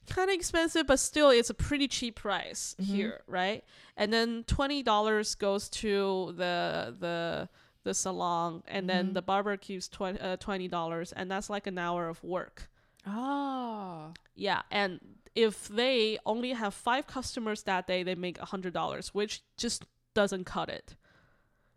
[0.09, 2.85] kind of expensive, but still it's a pretty cheap price Mhm.
[2.85, 3.65] here, right?
[3.97, 7.49] And then twenty dollars goes to the the
[7.85, 9.15] the salon, and then Mhm.
[9.15, 12.69] the barber keeps twenty uh, twenty dollars, and that's like an hour of work.
[13.07, 14.13] Ah.
[14.35, 15.01] Yeah, and
[15.35, 19.85] if they only have five customers that day, they make a hundred dollars, which just
[20.15, 20.97] doesn't cut it.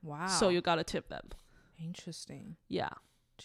[0.03, 0.27] Wow.
[0.27, 1.29] So you gotta tip them.
[1.77, 2.57] interesting.
[2.67, 2.89] Yeah.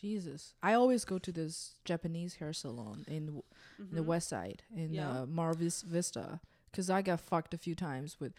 [0.01, 0.55] Jesus.
[0.63, 3.43] I always go to this Japanese hair salon in, w
[3.79, 4.07] in the Mhm.
[4.07, 5.23] west side in Yeah.
[5.23, 6.41] uh, Mar Vis- Vista
[6.73, 8.33] cuz I got fucked a few times with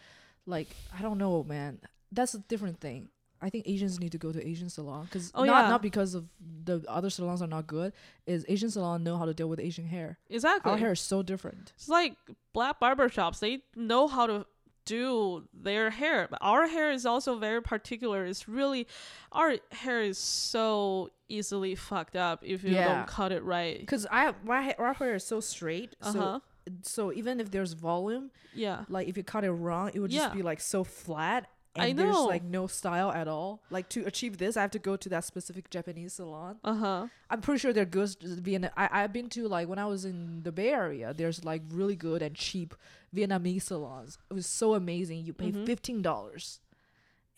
[0.45, 1.79] like I don't know, man.
[2.11, 3.09] That's a different thing.
[3.39, 5.69] I think Asians need to go to Asian salon cuz Oh, not yeah.
[5.69, 6.27] not because of
[6.69, 7.93] the other salons are not good,
[8.25, 10.17] is Asian salon know how to deal with Asian hair.
[10.29, 10.71] Exactly.
[10.71, 11.73] Our hair is so different.
[11.75, 12.15] It's like
[12.53, 13.39] black barber shops.
[13.39, 14.45] They know how to
[14.85, 18.25] do their hair, but our hair is also very particular.
[18.25, 18.87] It's really
[19.33, 22.87] our hair is so easily fucked up if you Yeah.
[22.95, 23.85] don't cut it right.
[23.87, 26.41] Cuz I my hair, is so straight, Uh so
[26.81, 28.85] so even if there's volume, Yeah.
[28.89, 30.33] like if you cut it wrong, it would just Yeah.
[30.35, 31.49] be like so flat.
[31.75, 33.61] And I there's like no style at all.
[33.69, 36.57] Like to achieve this, I have to go to that specific Japanese salon.
[36.63, 37.07] Uh huh.
[37.29, 38.15] I'm pretty sure they're good.
[38.19, 38.71] Vietnam.
[38.75, 41.13] I I've been to like when I was in the Bay Area.
[41.13, 42.73] There's like really good and cheap
[43.15, 44.17] Vietnamese salons.
[44.29, 45.23] It was so amazing.
[45.23, 45.65] You pay Mhm.
[45.67, 46.59] fifteen dollars,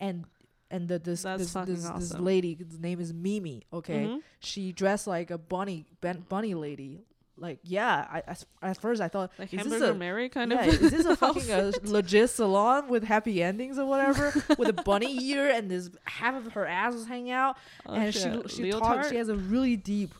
[0.00, 0.24] and
[0.70, 3.64] and the this That's this fucking this, this lady, his name is Mimi.
[3.72, 4.20] Okay, Mhm.
[4.40, 7.00] she dressed like a bunny ben, bunny lady.
[7.36, 10.62] Like yeah, I, at first I thought Like is this hamburger a Mary kind yeah,
[10.64, 10.74] of.
[10.82, 15.16] is this a fucking uh legit salon with happy endings or whatever with a bunny
[15.30, 17.56] ear and this half of her ass is hanging out
[17.86, 18.50] Oh, and shit.
[18.50, 18.80] she she Leotard?
[18.80, 20.12] talks she has a really deep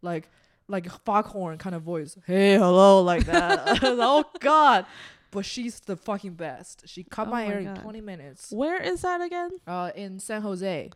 [0.00, 0.28] like
[0.68, 4.86] like foghorn kind of voice hey hello like that was oh god
[5.30, 9.02] but she's the fucking best she cut Oh my hair in 20 minutes Where is
[9.02, 9.50] that again?
[9.66, 10.90] uh in san jose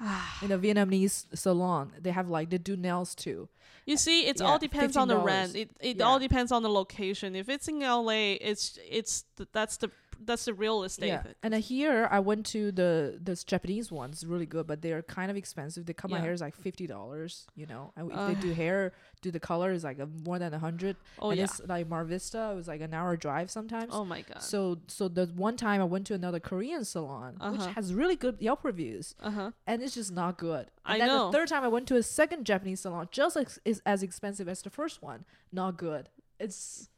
[0.42, 3.48] in a vietnamese salon they have like they do nails too
[3.88, 5.56] You see, it's Yeah, all depends on the rent.
[5.56, 6.04] It it Yeah.
[6.06, 7.28] all depends on the location.
[7.34, 9.88] If it's in LA, it's it's th- that's the
[10.24, 11.08] that's the real estate.
[11.08, 15.02] Yeah, and uh, here I went to the this Japanese ones, really good, but they're
[15.02, 15.86] kind of expensive.
[15.86, 17.46] They cut my hair is like fifty dollars.
[17.54, 18.26] You know, and if Uh.
[18.28, 18.92] they do hair,
[19.22, 20.96] do the color is like a, more than a hundred.
[21.18, 21.44] Oh and yeah.
[21.44, 22.50] it's like Mar Vista.
[22.52, 23.90] It was like an hour drive sometimes.
[23.94, 24.42] Oh my god.
[24.42, 27.72] So so the one time I went to another Korean salon, which Uh-huh.
[27.74, 29.50] has really good Yelp reviews, Uh huh.
[29.66, 30.70] and it's just not good.
[30.84, 31.26] And I then know.
[31.30, 34.62] the third time I went to a second Japanese salon, just is as expensive as
[34.62, 35.24] the first one.
[35.52, 36.08] Not good.
[36.40, 36.88] It's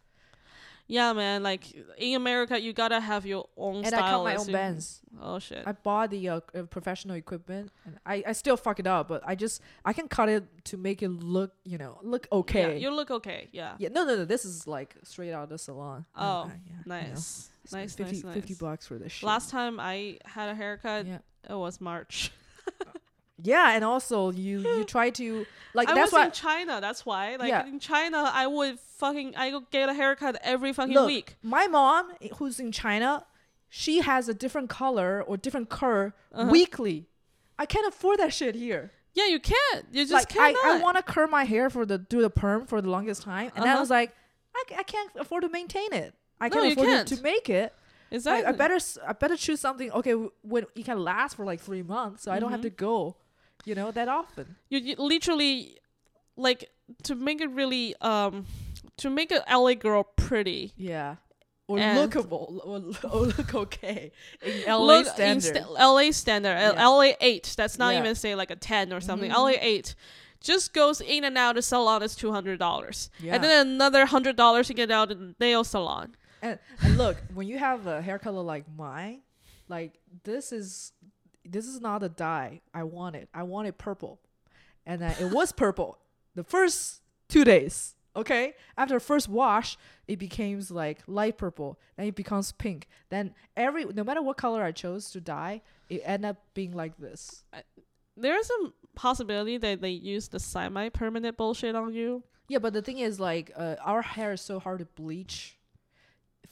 [0.90, 1.44] Yeah, man.
[1.44, 1.64] Like
[1.98, 5.00] in America, you gotta have your own and I cut my own You- bands.
[5.20, 5.62] Oh shit.
[5.64, 9.22] I bought the uh, uh, professional equipment, and I, I still fuck it up, but
[9.24, 12.72] I just I can cut it to make it look you know look okay.
[12.72, 13.48] Yeah, you look okay.
[13.52, 13.74] Yeah.
[13.78, 14.24] Yeah, no, no, no.
[14.24, 16.06] This is like straight out of the salon.
[16.16, 16.82] Oh, yeah, you know.
[16.86, 17.50] Nice.
[17.72, 19.26] Nice, 50, nice, 50 bucks for this shit.
[19.26, 21.18] Last time I had a haircut, yeah,
[21.48, 22.32] it was March.
[23.44, 26.80] Yeah, and also you you try to like I that's was why in China.
[26.80, 27.36] That's why.
[27.36, 27.66] Like Yeah.
[27.66, 31.36] in China, I would fucking I would get a haircut every fucking Look, week.
[31.42, 33.24] my mom who's in China,
[33.68, 36.50] she has a different color or different curl Uh-huh.
[36.50, 37.06] weekly.
[37.58, 38.90] I can't afford that shit here.
[39.14, 39.86] Yeah, you can't.
[39.92, 40.80] You just like I, cannot.
[40.80, 43.50] I want to curl my hair for the do the perm for the longest time,
[43.54, 43.80] and then I Uh-huh.
[43.82, 44.14] was like,
[44.54, 46.14] I, c- I can't afford to maintain it.
[46.40, 47.08] I No, can't you afford can't.
[47.08, 47.74] To, to make it.
[48.10, 48.46] exactly.
[48.46, 49.90] I better s- I better choose something.
[49.92, 52.70] Okay, w- when it can last for like three months, so I don't have Mhm.
[52.70, 53.16] to go,
[53.64, 54.56] you know, that often.
[54.68, 55.76] you, you literally
[56.36, 56.70] like
[57.04, 58.46] to make it really um
[58.98, 60.72] to make an LA girl pretty.
[60.76, 61.16] Yeah.
[61.68, 64.10] Or And- lookable, or, or look okay
[64.42, 65.66] in LA Look in standard.
[65.78, 66.86] LA standard, Yeah.
[66.88, 67.54] LA eight.
[67.56, 68.00] That's not Yeah.
[68.00, 69.30] even say like a ten or something.
[69.30, 69.34] Mhm.
[69.36, 69.94] LA eight
[70.40, 73.34] just goes in and out of salon is two hundred dollars, Yeah.
[73.34, 76.16] and then another hundred dollars to get out in the nail salon.
[76.42, 79.20] And, and look, when you have a hair color like mine,
[79.68, 80.92] like this is
[81.48, 82.60] this is not a dye.
[82.74, 83.28] I want it.
[83.34, 84.20] I want it purple,
[84.86, 85.98] and then it was purple
[86.34, 87.94] the first two days.
[88.16, 89.78] Okay, after the first wash,
[90.08, 91.78] it becomes like light purple.
[91.96, 92.88] Then it becomes pink.
[93.08, 96.96] Then every no matter what color I chose to dye, it end up being like
[96.98, 97.44] this.
[98.16, 102.24] There is a possibility that they use the semi-permanent bullshit on you.
[102.48, 105.56] Yeah, but the thing is, like, uh, our hair is so hard to bleach.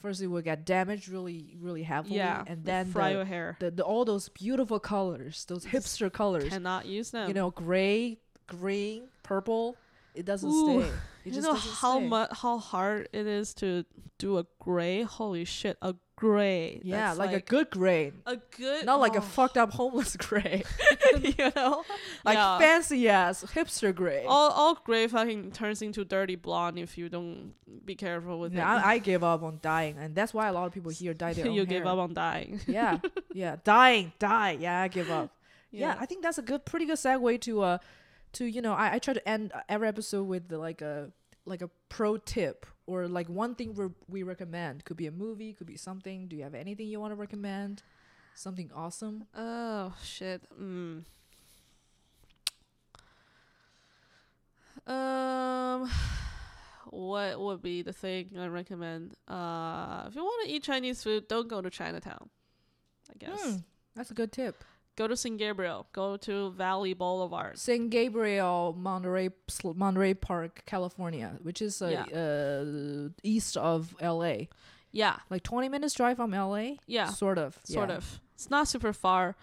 [0.00, 3.56] First, it will get damaged really, really heavily, yeah, and then fry the, your hair.
[3.58, 7.26] the, the all those beautiful colors, those hipster colors, Cannot use them.
[7.28, 9.76] you know, gray, green, purple,
[10.14, 10.90] it doesn't Ooh, stay.
[11.24, 13.84] It you just know how much how hard it is to
[14.18, 15.02] do a gray.
[15.02, 16.80] Holy shit, a gray.
[16.82, 19.22] Yeah, That's like, a good gray, a good, not like a oh.
[19.22, 20.64] fucked up homeless gray.
[21.22, 21.84] you know,
[22.24, 22.58] like Yeah.
[22.58, 24.24] fancy ass hipster gray.
[24.26, 27.52] all all gray fucking turns into dirty blonde if you don't
[27.84, 28.84] be careful with yeah, it.
[28.84, 31.34] I, I give up on dying and that's why a lot of people here die
[31.34, 31.92] their you give hair.
[31.92, 32.60] up on dying.
[32.66, 32.98] yeah,
[33.32, 34.58] yeah, Dying, die.
[34.60, 35.30] Yeah, I give up.
[35.70, 35.96] yeah.
[36.00, 37.78] I think that's a good, pretty good segue to uh,
[38.32, 41.12] to you know, I, I try to end every episode with the, like a
[41.46, 44.84] like a pro tip or like one thing we we recommend.
[44.84, 46.26] Could be a movie, could be something.
[46.26, 47.82] Do you have anything you want to recommend?
[48.34, 49.26] Something awesome.
[49.36, 50.42] Oh shit.
[50.58, 51.04] Mm.
[54.86, 55.90] Um,
[56.90, 59.14] what would be the thing I recommend?
[59.28, 62.30] Uh, if you want to eat Chinese food, don't go to Chinatown.
[63.10, 63.56] I guess Hmm,
[63.94, 64.64] that's a good tip.
[64.98, 65.86] Go to San Gabriel.
[65.92, 67.56] Go to Valley Boulevard.
[67.56, 69.30] San Gabriel, Monterey,
[69.64, 74.48] Monterey Park, California, which is uh, uh, east of L.A.
[74.90, 76.78] Yeah, Like twenty minutes drive from L.A.
[76.86, 77.96] yeah, sort of, sort yeah.
[77.96, 78.20] of.
[78.34, 79.36] It's not super far,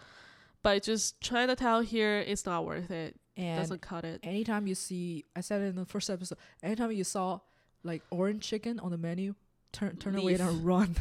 [0.62, 3.16] but just Chinatown here is not worth it.
[3.38, 4.22] And Doesn't cut it.
[4.24, 7.42] anytime you see i said it in the first episode anytime you saw
[7.84, 9.36] like orange chicken on the menu
[9.76, 10.42] turn turn away Leave.
[10.42, 10.96] and run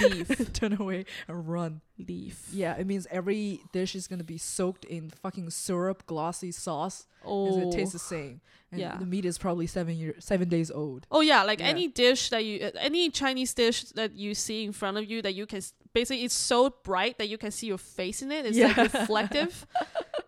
[0.00, 0.52] Leave.
[0.60, 2.48] turn away and run Leaf.
[2.52, 7.68] yeah it means every dish is gonna be soaked in fucking syrup glossy sauce Oh.
[7.70, 8.40] it tastes the same
[8.70, 8.96] and Yeah.
[8.98, 11.66] the meat is probably seven year seven days old Oh yeah, like Yeah.
[11.74, 15.22] any dish that you, uh, any Chinese dish that you see in front of you
[15.22, 15.62] that you can
[15.94, 18.44] basically it's so bright that you can see your face in it.
[18.46, 19.66] It's like reflective.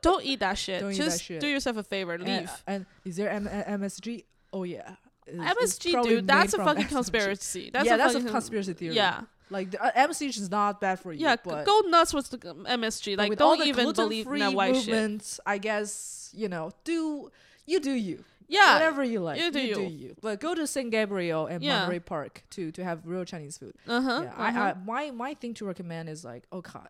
[0.01, 0.80] Don't eat that shit.
[0.80, 1.41] Don't eat that Just shit.
[1.41, 2.16] do yourself a favor.
[2.18, 2.51] Leave.
[2.66, 4.95] and is there M- M- msg oh yeah
[5.29, 6.89] MSG, dude, that's a fucking MSG.
[6.89, 7.70] conspiracy.
[7.72, 11.01] That's yeah a that's a conspiracy theory Yeah, like the, uh, msg is not bad
[11.01, 11.37] for you yeah.
[11.45, 13.16] Go nuts with the MSG.
[13.18, 15.39] Like, don't the even believe in that white shit.
[15.45, 17.31] I guess you know, do
[17.66, 19.89] you do you, Yeah, whatever you like, you do do you.
[19.89, 20.16] you.
[20.20, 21.81] But go to San Gabriel and Yeah.
[21.81, 23.74] Monterey Park to to have real Chinese food.
[23.89, 24.20] uh huh.
[24.24, 26.89] yeah, I, I my my thing to recommend is like, oh god,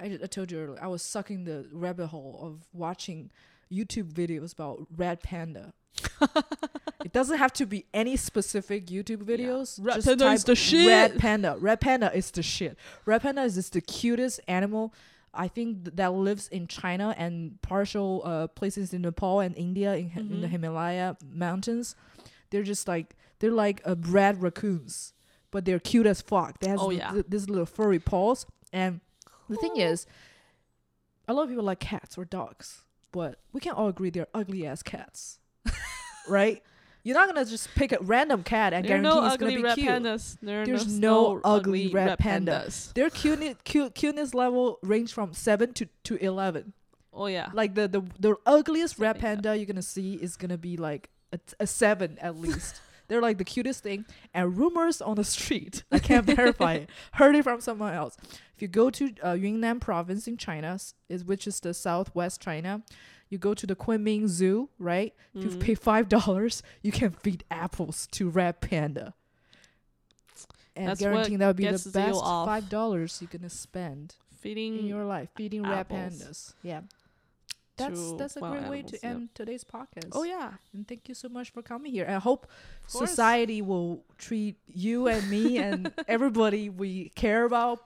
[0.00, 3.30] I, I told you earlier, I was sucking the rabbit hole of watching
[3.70, 5.74] YouTube videos about red panda.
[7.04, 9.78] It doesn't have to be any specific YouTube videos.
[9.82, 10.86] Red Just panda is the shit.
[10.88, 11.56] Red panda.
[11.58, 12.76] Red panda is the shit.
[13.04, 14.94] Red panda is just the cutest animal.
[15.32, 19.94] I think th- that lives in China and partial uh, places in Nepal and India
[19.96, 20.50] in, in the Mhm.
[20.50, 21.96] Himalaya mountains.
[22.50, 25.12] They're just like they're like uh, red raccoons,
[25.50, 26.60] but they're cute as fuck.
[26.60, 27.10] They have Oh, yeah.
[27.12, 29.00] th- this little furry paws, and
[29.48, 30.06] the thing is,
[31.26, 34.64] a lot of people like cats or dogs, but we can all agree they're ugly
[34.64, 35.40] ass cats,
[36.28, 36.62] right?
[37.02, 39.62] You're not gonna just pick a random cat and There guarantee no it's gonna be
[39.62, 39.88] red cute.
[39.88, 40.38] pandas.
[40.40, 42.64] There There's no, no ugly red panda.
[42.66, 42.94] pandas.
[42.94, 46.72] Their cuteness, cute, cuteness level range from seven to, to eleven.
[47.12, 47.50] Oh yeah.
[47.52, 49.20] Like the, the the ugliest red yeah.
[49.20, 52.80] panda you're gonna see is gonna be like a, a seven at least.
[53.08, 54.06] They're like the cutest thing.
[54.32, 56.90] And rumors on the street, I can't verify it.
[57.12, 58.16] Heard it from someone else.
[58.56, 60.78] If you go to uh, Yunnan province in China,
[61.10, 62.82] is which is the southwest China,
[63.34, 65.12] you go to the Kunming Zoo, right?
[65.34, 69.12] If you pay five dollars, you can feed apples to red panda.
[70.76, 74.86] And That's guaranteeing that would be the best five dollars you're gonna spend feeding in
[74.86, 76.54] your life feeding red pandas.
[76.62, 76.82] Yeah.
[77.76, 79.10] that's that's a great way animals, to yeah.
[79.10, 80.10] end today's podcast.
[80.12, 80.52] Oh yeah.
[80.72, 82.06] And thank you so much for coming here.
[82.08, 82.46] I hope
[82.86, 87.80] society will treat you and me and everybody we care about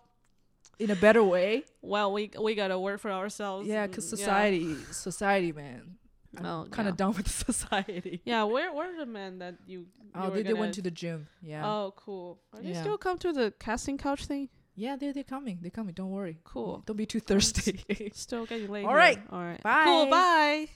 [0.79, 1.65] in a better way.
[1.83, 3.67] Well, we we gotta work for ourselves.
[3.69, 5.97] Yeah, because mm, society, society, man.
[6.37, 6.97] I'm Oh, kind of yeah.
[7.07, 8.21] done with society.
[8.25, 9.87] Yeah, where where are the men that you?
[10.15, 11.27] Oh, they, they went gonna- the gym.
[11.43, 11.67] Yeah.
[11.69, 12.41] Oh, cool.
[12.55, 12.81] Are they Yeah.
[12.83, 14.49] still come to the casting couch thing?
[14.75, 15.59] Yeah, they're, they're coming.
[15.61, 15.93] They're coming.
[15.95, 16.39] Don't worry.
[16.45, 16.85] Cool.
[16.87, 17.81] Don't be too thirsty.
[18.15, 18.85] Still getting late.
[18.87, 19.19] All right.
[19.33, 19.61] All right.
[19.61, 19.83] Bye.
[19.85, 20.07] Cool.
[20.07, 20.69] Bye.